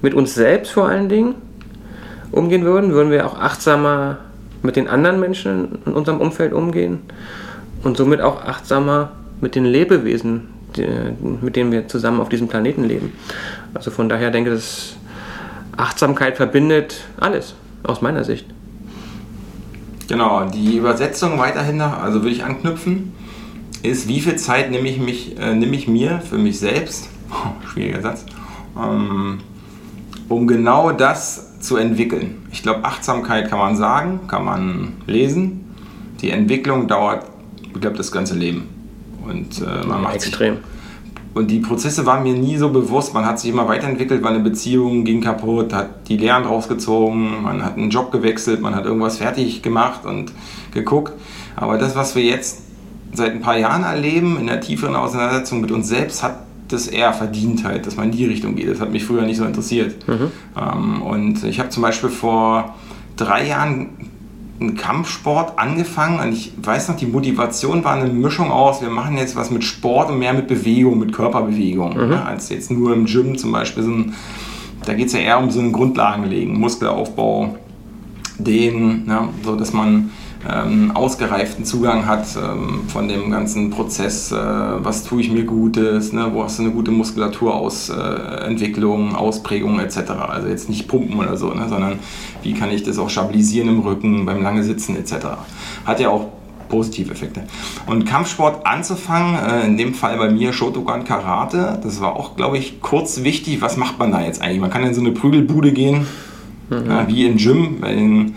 [0.00, 1.34] mit uns selbst vor allen Dingen
[2.32, 4.18] umgehen würden, würden wir auch achtsamer
[4.62, 7.00] mit den anderen Menschen in unserem Umfeld umgehen
[7.82, 10.86] und somit auch achtsamer mit den Lebewesen, die,
[11.40, 13.12] mit denen wir zusammen auf diesem Planeten leben.
[13.74, 14.96] Also von daher denke ich, dass
[15.76, 18.46] Achtsamkeit verbindet alles, aus meiner Sicht.
[20.08, 23.12] Genau, die Übersetzung weiterhin, also würde ich anknüpfen,
[23.82, 27.08] ist, wie viel Zeit nehme ich, mich, äh, nehme ich mir für mich selbst,
[27.72, 28.26] schwieriger Satz,
[28.76, 29.38] ähm,
[30.28, 32.46] um genau das zu entwickeln.
[32.52, 35.74] Ich glaube, Achtsamkeit kann man sagen, kann man lesen.
[36.20, 37.24] Die Entwicklung dauert,
[37.62, 38.68] ich glaube, das ganze Leben.
[39.26, 40.56] Und äh, man ja, macht extrem.
[40.56, 40.64] Sich,
[41.34, 43.14] und die Prozesse waren mir nie so bewusst.
[43.14, 47.64] Man hat sich immer weiterentwickelt, weil eine Beziehung ging kaputt, hat die Lehren rausgezogen, man
[47.64, 50.32] hat einen Job gewechselt, man hat irgendwas fertig gemacht und
[50.72, 51.12] geguckt.
[51.56, 52.62] Aber das, was wir jetzt
[53.14, 57.12] seit ein paar Jahren erleben, in der tieferen Auseinandersetzung mit uns selbst, hat das eher
[57.12, 58.68] verdient halt, dass man in die Richtung geht.
[58.68, 60.06] Das hat mich früher nicht so interessiert.
[60.08, 60.30] Mhm.
[60.56, 62.74] Ähm, und ich habe zum Beispiel vor
[63.16, 63.88] drei Jahren
[64.62, 69.16] einen Kampfsport angefangen und ich weiß noch, die Motivation war eine Mischung aus, wir machen
[69.16, 72.12] jetzt was mit Sport und mehr mit Bewegung, mit Körperbewegung, mhm.
[72.12, 73.82] ja, als jetzt nur im Gym zum Beispiel.
[73.82, 74.14] So ein,
[74.84, 77.56] da geht es ja eher um so einen Grundlagenlegen, Muskelaufbau,
[78.38, 80.10] den, ja, so dass man
[80.48, 86.12] ähm, ausgereiften Zugang hat ähm, von dem ganzen Prozess, äh, was tue ich mir Gutes,
[86.12, 89.98] ne, wo hast du eine gute Muskulaturausentwicklung, äh, Ausprägung etc.
[90.28, 92.00] Also jetzt nicht pumpen oder so, ne, sondern
[92.42, 95.14] wie kann ich das auch stabilisieren im Rücken, beim lange Sitzen etc.
[95.84, 96.26] Hat ja auch
[96.68, 97.44] positive Effekte.
[97.86, 102.58] Und Kampfsport anzufangen, äh, in dem Fall bei mir Shotokan Karate, das war auch, glaube
[102.58, 103.60] ich, kurz wichtig.
[103.60, 104.60] Was macht man da jetzt eigentlich?
[104.60, 106.06] Man kann in so eine Prügelbude gehen,
[106.70, 106.86] mhm.
[106.88, 108.34] ja, wie im Gym, bei den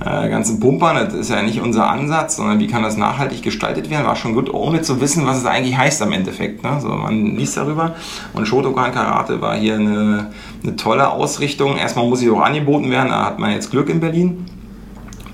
[0.00, 0.96] äh, ganzen Pumpern.
[0.96, 4.06] Das ist ja nicht unser Ansatz, sondern wie kann das nachhaltig gestaltet werden.
[4.06, 6.64] War schon gut, ohne zu wissen, was es eigentlich heißt am Endeffekt.
[6.64, 6.78] Ne?
[6.80, 7.94] So, man liest darüber.
[8.32, 10.30] Und Shotokan Karate war hier eine,
[10.62, 11.76] eine tolle Ausrichtung.
[11.76, 14.46] Erstmal muss sie auch angeboten werden, da hat man jetzt Glück in Berlin.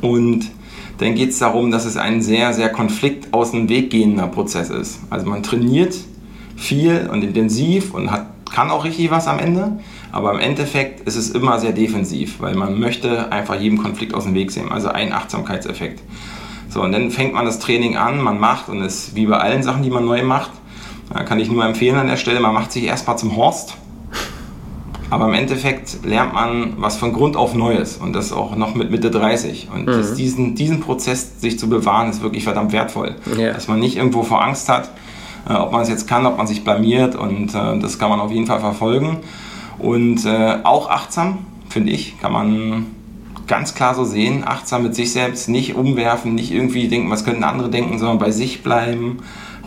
[0.01, 0.51] Und
[0.99, 4.71] dann geht es darum, dass es ein sehr, sehr konflikt aus dem Weg gehender Prozess
[4.71, 5.01] ist.
[5.11, 5.95] Also man trainiert
[6.57, 9.79] viel und intensiv und hat, kann auch richtig was am Ende.
[10.13, 14.25] Aber im Endeffekt ist es immer sehr defensiv, weil man möchte einfach jedem Konflikt aus
[14.25, 14.71] dem Weg sehen.
[14.71, 16.01] Also ein Achtsamkeitseffekt.
[16.69, 19.39] So, und dann fängt man das Training an, man macht und es ist wie bei
[19.39, 20.51] allen Sachen, die man neu macht,
[21.25, 23.77] kann ich nur empfehlen an der Stelle, man macht sich erstmal zum Horst.
[25.09, 28.91] Aber im Endeffekt lernt man was von Grund auf Neues und das auch noch mit
[28.91, 29.69] Mitte 30.
[29.73, 30.17] Und mhm.
[30.17, 33.15] diesen, diesen Prozess sich zu bewahren, ist wirklich verdammt wertvoll.
[33.39, 33.53] Ja.
[33.53, 34.91] Dass man nicht irgendwo vor Angst hat,
[35.49, 38.19] äh, ob man es jetzt kann, ob man sich blamiert und äh, das kann man
[38.19, 39.19] auf jeden Fall verfolgen.
[39.79, 42.87] Und äh, auch achtsam, finde ich, kann man
[43.47, 44.45] ganz klar so sehen.
[44.47, 48.31] Achtsam mit sich selbst, nicht umwerfen, nicht irgendwie denken, was könnten andere denken, sondern bei
[48.31, 49.19] sich bleiben,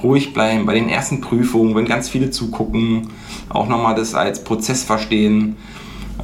[0.03, 0.65] ruhig bleiben.
[0.65, 3.09] Bei den ersten Prüfungen, wenn ganz viele zugucken,
[3.49, 5.55] auch nochmal das als Prozess verstehen.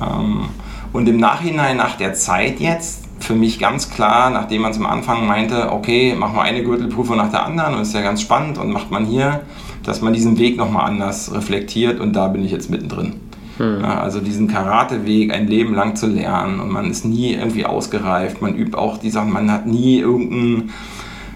[0.02, 0.46] Ähm,
[0.94, 5.26] und im Nachhinein, nach der Zeit jetzt, für mich ganz klar, nachdem man zum Anfang
[5.26, 8.72] meinte, okay, machen wir eine Gürtelprüfung nach der anderen und ist ja ganz spannend und
[8.72, 9.42] macht man hier,
[9.84, 13.22] dass man diesen Weg nochmal anders reflektiert und da bin ich jetzt mittendrin.
[13.58, 13.82] Hm.
[13.82, 18.42] Ja, also diesen Karateweg ein Leben lang zu lernen und man ist nie irgendwie ausgereift,
[18.42, 20.72] man übt auch die Sachen, man hat nie irgendeinen,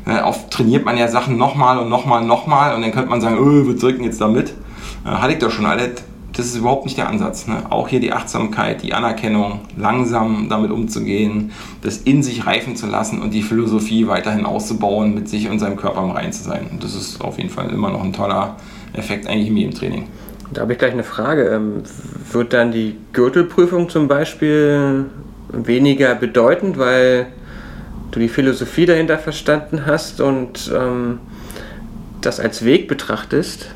[0.05, 3.21] äh, oft trainiert man ja Sachen nochmal und nochmal und nochmal und dann könnte man
[3.21, 4.53] sagen, oh, wir drücken jetzt damit.
[5.05, 5.91] Äh, hatte ich doch schon alle.
[6.33, 7.47] Das ist überhaupt nicht der Ansatz.
[7.47, 7.63] Ne?
[7.69, 11.51] Auch hier die Achtsamkeit, die Anerkennung, langsam damit umzugehen,
[11.81, 15.75] das in sich reifen zu lassen und die Philosophie weiterhin auszubauen, mit sich und seinem
[15.75, 16.67] Körper im Rein zu sein.
[16.71, 18.55] Und das ist auf jeden Fall immer noch ein toller
[18.93, 20.03] Effekt eigentlich in jedem Training.
[20.51, 21.47] Da habe ich gleich eine Frage.
[21.49, 21.83] Ähm,
[22.31, 25.05] wird dann die Gürtelprüfung zum Beispiel
[25.51, 27.27] weniger bedeutend, weil
[28.11, 31.19] du die Philosophie dahinter verstanden hast und ähm,
[32.21, 33.69] das als Weg betrachtest?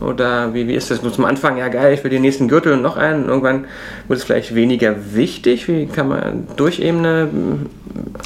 [0.00, 1.00] Oder wie, wie ist das?
[1.00, 3.26] Zum Anfang, ja geil, ich will den nächsten Gürtel und noch einen.
[3.26, 3.66] Irgendwann
[4.06, 5.68] wird es vielleicht weniger wichtig.
[5.68, 7.66] Wie kann man durch eben einen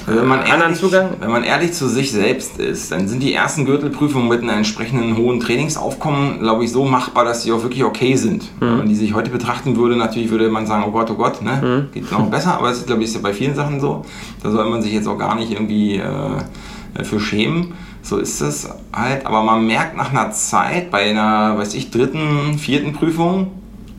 [0.07, 1.11] also wenn man anderen ehrlich, Zugang?
[1.21, 5.17] Wenn man ehrlich zu sich selbst ist, dann sind die ersten Gürtelprüfungen mit einem entsprechenden
[5.17, 8.45] hohen Trainingsaufkommen, glaube ich, so machbar, dass sie auch wirklich okay sind.
[8.61, 8.81] Mhm.
[8.81, 11.61] Wenn die sich heute betrachten würde, natürlich würde man sagen, oh Gott, oh Gott, ne?
[11.63, 11.93] Mhm.
[11.93, 12.59] geht noch besser.
[12.59, 14.05] Aber das ist, glaube ich, ist ja bei vielen Sachen so.
[14.43, 17.75] Da soll man sich jetzt auch gar nicht irgendwie äh, für schämen.
[18.03, 19.27] So ist es halt.
[19.27, 23.53] Aber man merkt nach einer Zeit, bei einer, weiß ich, dritten, vierten Prüfung,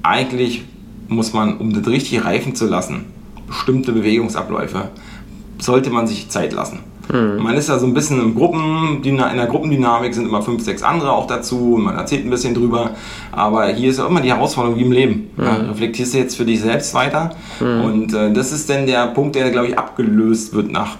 [0.04, 0.66] eigentlich
[1.08, 3.06] muss man, um das richtig reifen zu lassen,
[3.48, 4.90] bestimmte Bewegungsabläufe,
[5.60, 6.80] sollte man sich Zeit lassen.
[7.12, 7.44] Mhm.
[7.44, 10.84] Man ist ja so ein bisschen im Gruppen, in der Gruppendynamik sind immer fünf, sechs
[10.84, 12.92] andere auch dazu und man erzählt ein bisschen drüber.
[13.32, 15.30] Aber hier ist auch immer die Herausforderung wie im Leben.
[15.36, 15.44] Mhm.
[15.44, 17.32] Ja, reflektierst du jetzt für dich selbst weiter?
[17.60, 17.82] Mhm.
[17.82, 20.98] Und äh, das ist dann der Punkt, der, glaube ich, abgelöst wird nach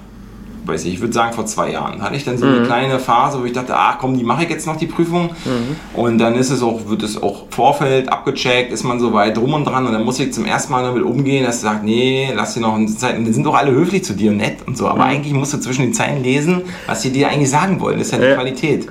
[0.66, 2.02] weiß ich, ich würde sagen vor zwei Jahren.
[2.02, 2.66] Hatte ich dann so eine mhm.
[2.66, 5.32] kleine Phase, wo ich dachte, ach komm, die mache ich jetzt noch die Prüfung.
[5.46, 6.00] Mhm.
[6.00, 9.54] Und dann ist es auch, wird es auch Vorfeld abgecheckt, ist man so weit drum
[9.54, 12.32] und dran und dann muss ich zum ersten Mal damit umgehen, dass du sagst, nee,
[12.34, 13.18] lass dir noch eine Zeit.
[13.18, 14.88] Und die sind doch alle höflich zu dir und nett und so.
[14.88, 15.12] Aber mhm.
[15.12, 17.98] eigentlich musst du zwischen den Zeilen lesen, was sie dir eigentlich sagen wollen.
[17.98, 18.36] Das ist ja die ja.
[18.36, 18.88] Qualität.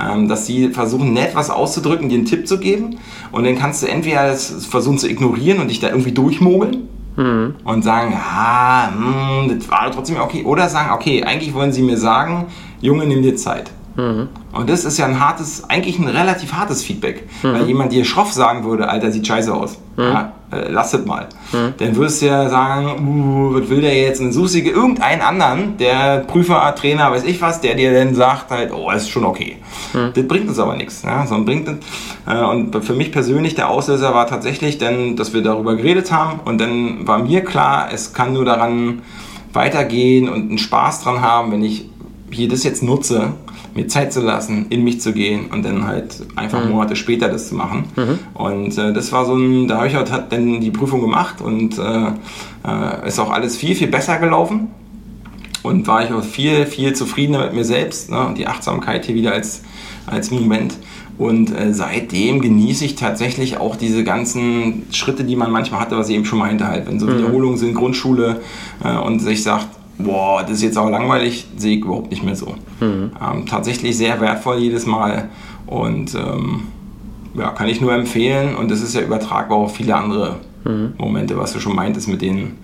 [0.00, 2.98] Ähm, dass sie versuchen, nett was auszudrücken, dir einen Tipp zu geben.
[3.32, 6.88] Und dann kannst du entweder das versuchen zu ignorieren und dich da irgendwie durchmogeln
[7.20, 7.54] mhm.
[7.64, 10.44] und sagen, ja, mh, hm, das war trotzdem okay.
[10.44, 12.46] Oder sagen, okay, eigentlich wollen sie mir sagen,
[12.80, 13.70] Junge, nimm dir Zeit.
[13.96, 14.28] Mhm.
[14.52, 17.28] Und das ist ja ein hartes, eigentlich ein relativ hartes Feedback.
[17.42, 17.52] Mhm.
[17.52, 19.78] Weil jemand dir schroff sagen würde, Alter, sieht scheiße aus.
[19.96, 20.02] Mhm.
[20.04, 21.28] Ja, äh, lass es mal.
[21.52, 21.74] Mhm.
[21.78, 24.20] Dann würdest du ja sagen, uh, was will der jetzt?
[24.20, 28.14] Und dann suchst du irgendeinen anderen, der Prüfer, Trainer, weiß ich was, der dir dann
[28.14, 29.56] sagt halt, oh, ist schon okay.
[29.92, 30.12] Mhm.
[30.14, 31.02] Das bringt uns aber nichts.
[31.02, 31.26] Ja?
[31.26, 31.68] Sondern bringt,
[32.26, 36.40] äh, und für mich persönlich der Auslöser war tatsächlich dann, dass wir darüber geredet haben
[36.44, 39.02] und dann war mir klar, es kann nur daran
[39.52, 41.88] weitergehen und einen Spaß dran haben, wenn ich
[42.30, 43.32] hier das jetzt nutze,
[43.74, 46.72] mir Zeit zu lassen, in mich zu gehen und dann halt einfach mhm.
[46.72, 47.84] Monate später das zu machen.
[47.96, 48.18] Mhm.
[48.34, 51.78] Und äh, das war so ein, da habe ich halt dann die Prüfung gemacht und
[51.78, 52.06] äh,
[52.66, 54.68] äh, ist auch alles viel, viel besser gelaufen.
[55.62, 58.10] Und war ich auch viel, viel zufriedener mit mir selbst.
[58.10, 58.34] Ne?
[58.34, 59.60] Die Achtsamkeit hier wieder als,
[60.06, 60.74] als Moment.
[61.18, 66.08] Und äh, seitdem genieße ich tatsächlich auch diese ganzen Schritte, die man manchmal hatte, was
[66.08, 67.18] ich eben schon meinte, halt, wenn so mhm.
[67.18, 68.40] Wiederholungen sind, Grundschule
[68.82, 69.68] äh, und sich sagt,
[70.04, 72.54] boah, das ist jetzt auch langweilig, sehe ich überhaupt nicht mehr so.
[72.80, 73.12] Mhm.
[73.20, 75.28] Ähm, tatsächlich sehr wertvoll jedes Mal
[75.66, 76.62] und ähm,
[77.34, 80.94] ja, kann ich nur empfehlen und das ist ja übertragbar auf viele andere mhm.
[80.98, 82.58] Momente, was du schon meintest mit den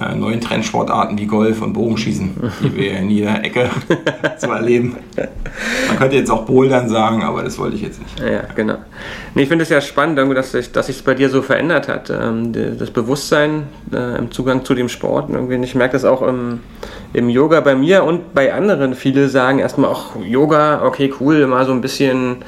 [0.00, 3.70] äh, neuen Trendsportarten wie Golf und Bogenschießen, die wir in jeder Ecke
[4.38, 4.96] zu erleben.
[5.88, 8.20] Man könnte jetzt auch Bouldern sagen, aber das wollte ich jetzt nicht.
[8.20, 8.76] Ja, genau.
[9.34, 12.10] Nee, ich finde es ja spannend, dass sich dass bei dir so verändert hat.
[12.10, 15.30] Ähm, das Bewusstsein äh, im Zugang zu dem Sport.
[15.30, 15.56] Irgendwie.
[15.64, 16.60] Ich merke das auch im,
[17.12, 18.94] im Yoga bei mir und bei anderen.
[18.94, 22.38] Viele sagen erstmal auch Yoga, okay, cool, mal so ein bisschen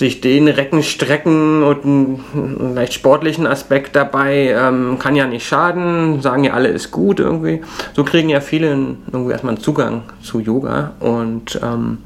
[0.00, 6.22] sich den Recken strecken und einen leicht sportlichen Aspekt dabei ähm, kann ja nicht schaden,
[6.22, 7.60] sagen ja alle ist gut irgendwie.
[7.94, 8.68] So kriegen ja viele
[9.12, 11.98] irgendwie erstmal einen Zugang zu Yoga und ähm,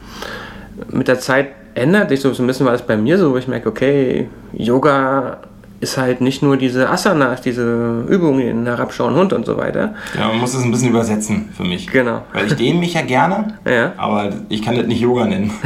[0.91, 3.47] mit der Zeit ändert sich so ein bisschen, war das bei mir so, wo ich
[3.49, 5.39] merke, okay, Yoga
[5.81, 9.95] ist halt nicht nur diese Asanas, diese Übungen, herabschauen Hund und so weiter.
[10.17, 11.87] Ja, man muss es ein bisschen übersetzen für mich.
[11.91, 12.23] Genau.
[12.33, 13.93] Weil ich dehne mich ja gerne, ja.
[13.97, 15.53] aber ich kann das nicht Yoga nennen.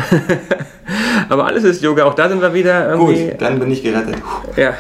[1.29, 2.05] Aber alles ist Yoga.
[2.05, 3.27] Auch da sind wir wieder irgendwie.
[3.27, 4.17] Gut, dann bin ich gerettet.
[4.57, 4.73] Ja.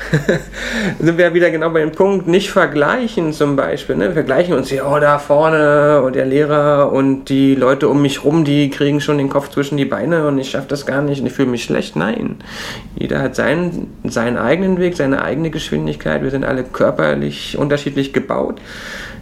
[0.99, 3.97] sind wir wieder genau bei dem Punkt, nicht vergleichen zum Beispiel.
[3.97, 4.07] Ne?
[4.07, 8.25] Wir vergleichen uns hier, oh, da vorne und der Lehrer und die Leute um mich
[8.25, 11.21] rum, die kriegen schon den Kopf zwischen die Beine und ich schaffe das gar nicht
[11.21, 11.97] und ich fühle mich schlecht.
[11.97, 12.37] Nein.
[12.97, 16.23] Jeder hat seinen, seinen eigenen Weg, seine eigene Geschwindigkeit.
[16.23, 18.61] Wir sind alle körperlich unterschiedlich gebaut.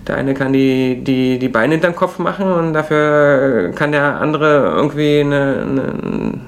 [0.07, 4.73] Der eine kann die, die, die Beine hinterm Kopf machen und dafür kann der andere
[4.77, 6.41] irgendwie eine, eine,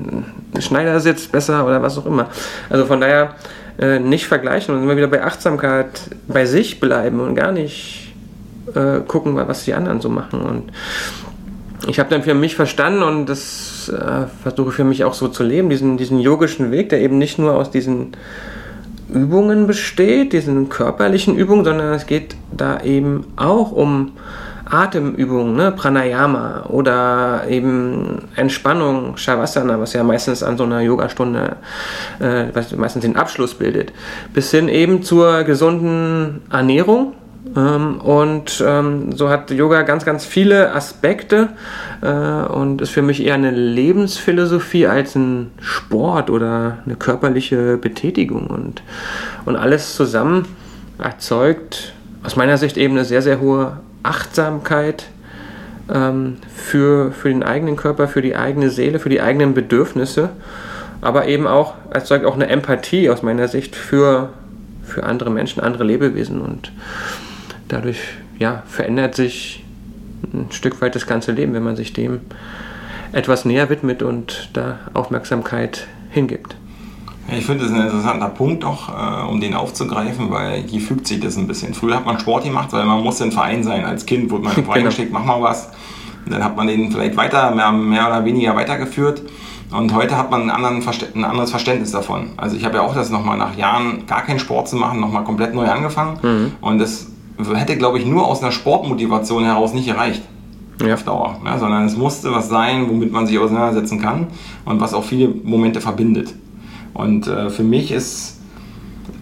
[0.52, 2.28] eine Schneidersitz besser oder was auch immer.
[2.70, 3.34] Also von daher
[3.78, 5.88] äh, nicht vergleichen und immer wieder bei Achtsamkeit
[6.28, 8.12] bei sich bleiben und gar nicht
[8.74, 10.40] äh, gucken, was die anderen so machen.
[10.40, 10.72] Und
[11.87, 15.42] ich habe dann für mich verstanden und das äh, versuche für mich auch so zu
[15.42, 18.12] leben, diesen, diesen yogischen Weg, der eben nicht nur aus diesen
[19.12, 24.12] Übungen besteht, diesen körperlichen Übungen, sondern es geht da eben auch um
[24.71, 25.73] Atemübungen, ne?
[25.73, 31.57] Pranayama oder eben Entspannung, Shavasana, was ja meistens an so einer Yogastunde,
[32.21, 33.92] äh, was meistens den Abschluss bildet,
[34.35, 37.14] bis hin eben zur gesunden Ernährung,
[37.54, 41.48] und ähm, so hat Yoga ganz, ganz viele Aspekte
[42.02, 48.48] äh, und ist für mich eher eine Lebensphilosophie als ein Sport oder eine körperliche Betätigung.
[48.48, 48.82] Und,
[49.44, 50.46] und alles zusammen
[50.98, 55.06] erzeugt aus meiner Sicht eben eine sehr, sehr hohe Achtsamkeit
[55.92, 60.30] ähm, für, für den eigenen Körper, für die eigene Seele, für die eigenen Bedürfnisse,
[61.00, 64.30] aber eben auch erzeugt auch eine Empathie aus meiner Sicht für,
[64.84, 66.40] für andere Menschen, andere Lebewesen.
[66.40, 66.72] Und
[67.68, 67.98] dadurch
[68.38, 69.64] ja, verändert sich
[70.33, 72.20] ein Stück weit das ganze Leben, wenn man sich dem
[73.12, 76.57] etwas näher widmet und da Aufmerksamkeit hingibt.
[77.31, 81.21] ich finde das ein interessanter Punkt auch, äh, um den aufzugreifen, weil hier fügt sich
[81.21, 81.75] das ein bisschen.
[81.75, 83.85] Früher hat man Sport gemacht, weil man musste ein Verein sein.
[83.85, 84.90] Als Kind wurde man im Verein genau.
[84.90, 85.71] geschickt, mach mal was.
[86.25, 89.23] Und dann hat man den vielleicht weiter, mehr, mehr oder weniger weitergeführt.
[89.71, 92.31] Und heute hat man ein, ein anderes Verständnis davon.
[92.37, 95.25] Also ich habe ja auch das nochmal nach Jahren gar keinen Sport zu machen, nochmal
[95.25, 96.19] komplett neu angefangen.
[96.23, 96.52] Mhm.
[96.60, 97.08] Und das
[97.54, 100.22] hätte, glaube ich, nur aus einer Sportmotivation heraus nicht gereicht.
[100.84, 100.94] Ja.
[100.94, 101.40] Auf Dauer.
[101.44, 104.28] Ja, sondern es musste was sein, womit man sich auseinandersetzen kann
[104.64, 106.34] und was auch viele Momente verbindet.
[106.94, 108.38] Und äh, für mich ist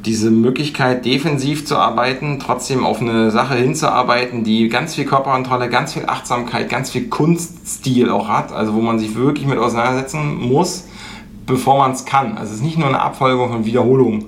[0.04, 5.94] diese Möglichkeit, defensiv zu arbeiten, trotzdem auf eine Sache hinzuarbeiten, die ganz viel Körperkontrolle, ganz
[5.94, 10.84] viel Achtsamkeit, ganz viel Kunststil auch hat, also wo man sich wirklich mit auseinandersetzen muss,
[11.44, 12.38] bevor man es kann.
[12.38, 14.26] Also es ist nicht nur eine Abfolgung von Wiederholungen.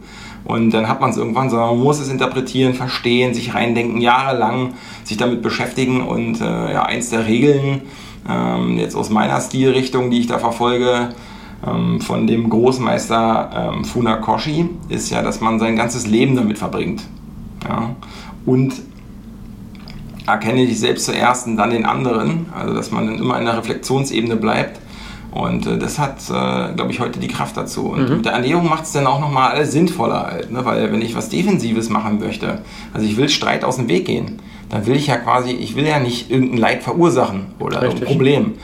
[0.49, 4.73] Und dann hat man es irgendwann, sondern man muss es interpretieren, verstehen, sich reindenken, jahrelang
[5.05, 6.01] sich damit beschäftigen.
[6.01, 7.83] Und äh, ja, eins der Regeln,
[8.29, 11.11] ähm, jetzt aus meiner Stilrichtung, die ich da verfolge,
[11.67, 17.03] ähm, von dem Großmeister ähm, Funakoshi ist ja, dass man sein ganzes Leben damit verbringt.
[17.69, 17.95] Ja?
[18.47, 18.75] Und
[20.27, 23.59] erkenne dich selbst zuerst und dann den anderen, also dass man dann immer in der
[23.59, 24.81] Reflexionsebene bleibt.
[25.39, 27.91] Und äh, das hat, äh, glaube ich, heute die Kraft dazu.
[27.91, 28.17] Und mhm.
[28.17, 30.65] mit der Ernährung macht es dann auch nochmal alles sinnvoller halt, ne?
[30.65, 32.63] weil wenn ich was Defensives machen möchte,
[32.93, 35.87] also ich will Streit aus dem Weg gehen, dann will ich ja quasi, ich will
[35.87, 38.03] ja nicht irgendein Leid verursachen oder Richtig.
[38.03, 38.55] ein Problem.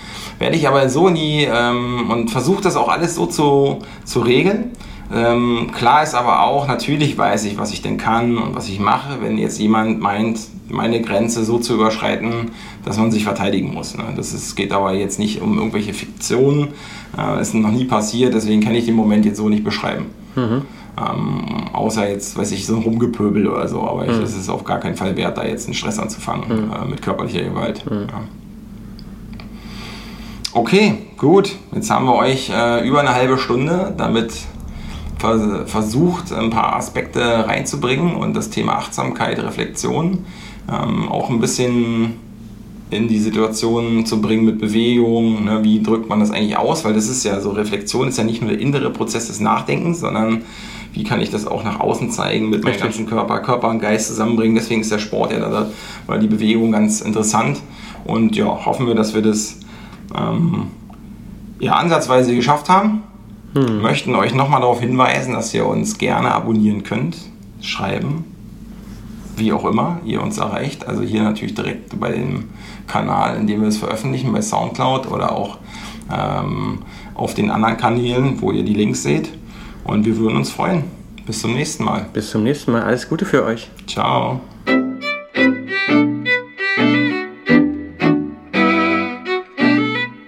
[0.40, 4.72] Werde ich aber so nie ähm, und versuche das auch alles so zu, zu regeln.
[5.14, 8.80] Ähm, klar ist aber auch, natürlich weiß ich, was ich denn kann und was ich
[8.80, 12.50] mache, wenn jetzt jemand meint, meine Grenze so zu überschreiten,
[12.84, 13.96] dass man sich verteidigen muss.
[13.96, 14.04] Ne?
[14.16, 16.68] Das ist, geht aber jetzt nicht um irgendwelche Fiktionen,
[17.18, 20.06] äh, ist noch nie passiert, deswegen kann ich den Moment jetzt so nicht beschreiben.
[20.36, 20.62] Mhm.
[20.96, 23.82] Ähm, außer jetzt, weiß ich, so ein Rumgepöbel oder so.
[23.82, 24.22] Aber mhm.
[24.22, 26.72] es ist auf gar keinen Fall wert, da jetzt einen Stress anzufangen mhm.
[26.72, 27.84] äh, mit körperlicher Gewalt.
[27.90, 28.06] Mhm.
[28.10, 28.22] Ja.
[30.52, 31.56] Okay, gut.
[31.74, 34.32] Jetzt haben wir euch äh, über eine halbe Stunde damit
[35.18, 40.24] vers versucht, ein paar Aspekte reinzubringen und das Thema Achtsamkeit, Reflexion
[40.70, 42.14] ähm, auch ein bisschen
[42.90, 46.94] in die Situation zu bringen mit Bewegung, ne, wie drückt man das eigentlich aus, weil
[46.94, 50.42] das ist ja so, Reflexion ist ja nicht nur der innere Prozess des Nachdenkens, sondern
[50.92, 54.06] wie kann ich das auch nach außen zeigen, mit meinem ganzen Körper, Körper und Geist
[54.06, 54.54] zusammenbringen.
[54.54, 55.68] Deswegen ist der Sport ja da,
[56.06, 57.60] oder die Bewegung ganz interessant.
[58.04, 59.58] Und ja, hoffen wir, dass wir das
[60.16, 60.68] ähm,
[61.58, 63.02] ja, ansatzweise geschafft haben.
[63.54, 63.82] Hm.
[63.82, 67.16] Möchten euch nochmal darauf hinweisen, dass ihr uns gerne abonnieren könnt,
[67.60, 68.24] schreiben,
[69.37, 70.87] wie auch immer ihr uns erreicht.
[70.87, 72.51] Also hier natürlich direkt bei dem
[72.87, 75.59] Kanal, in dem wir es veröffentlichen, bei Soundcloud oder auch
[76.12, 76.80] ähm,
[77.14, 79.30] auf den anderen Kanälen, wo ihr die Links seht.
[79.85, 80.85] Und wir würden uns freuen.
[81.26, 82.07] Bis zum nächsten Mal.
[82.12, 82.82] Bis zum nächsten Mal.
[82.82, 83.70] Alles Gute für euch.
[83.87, 84.41] Ciao.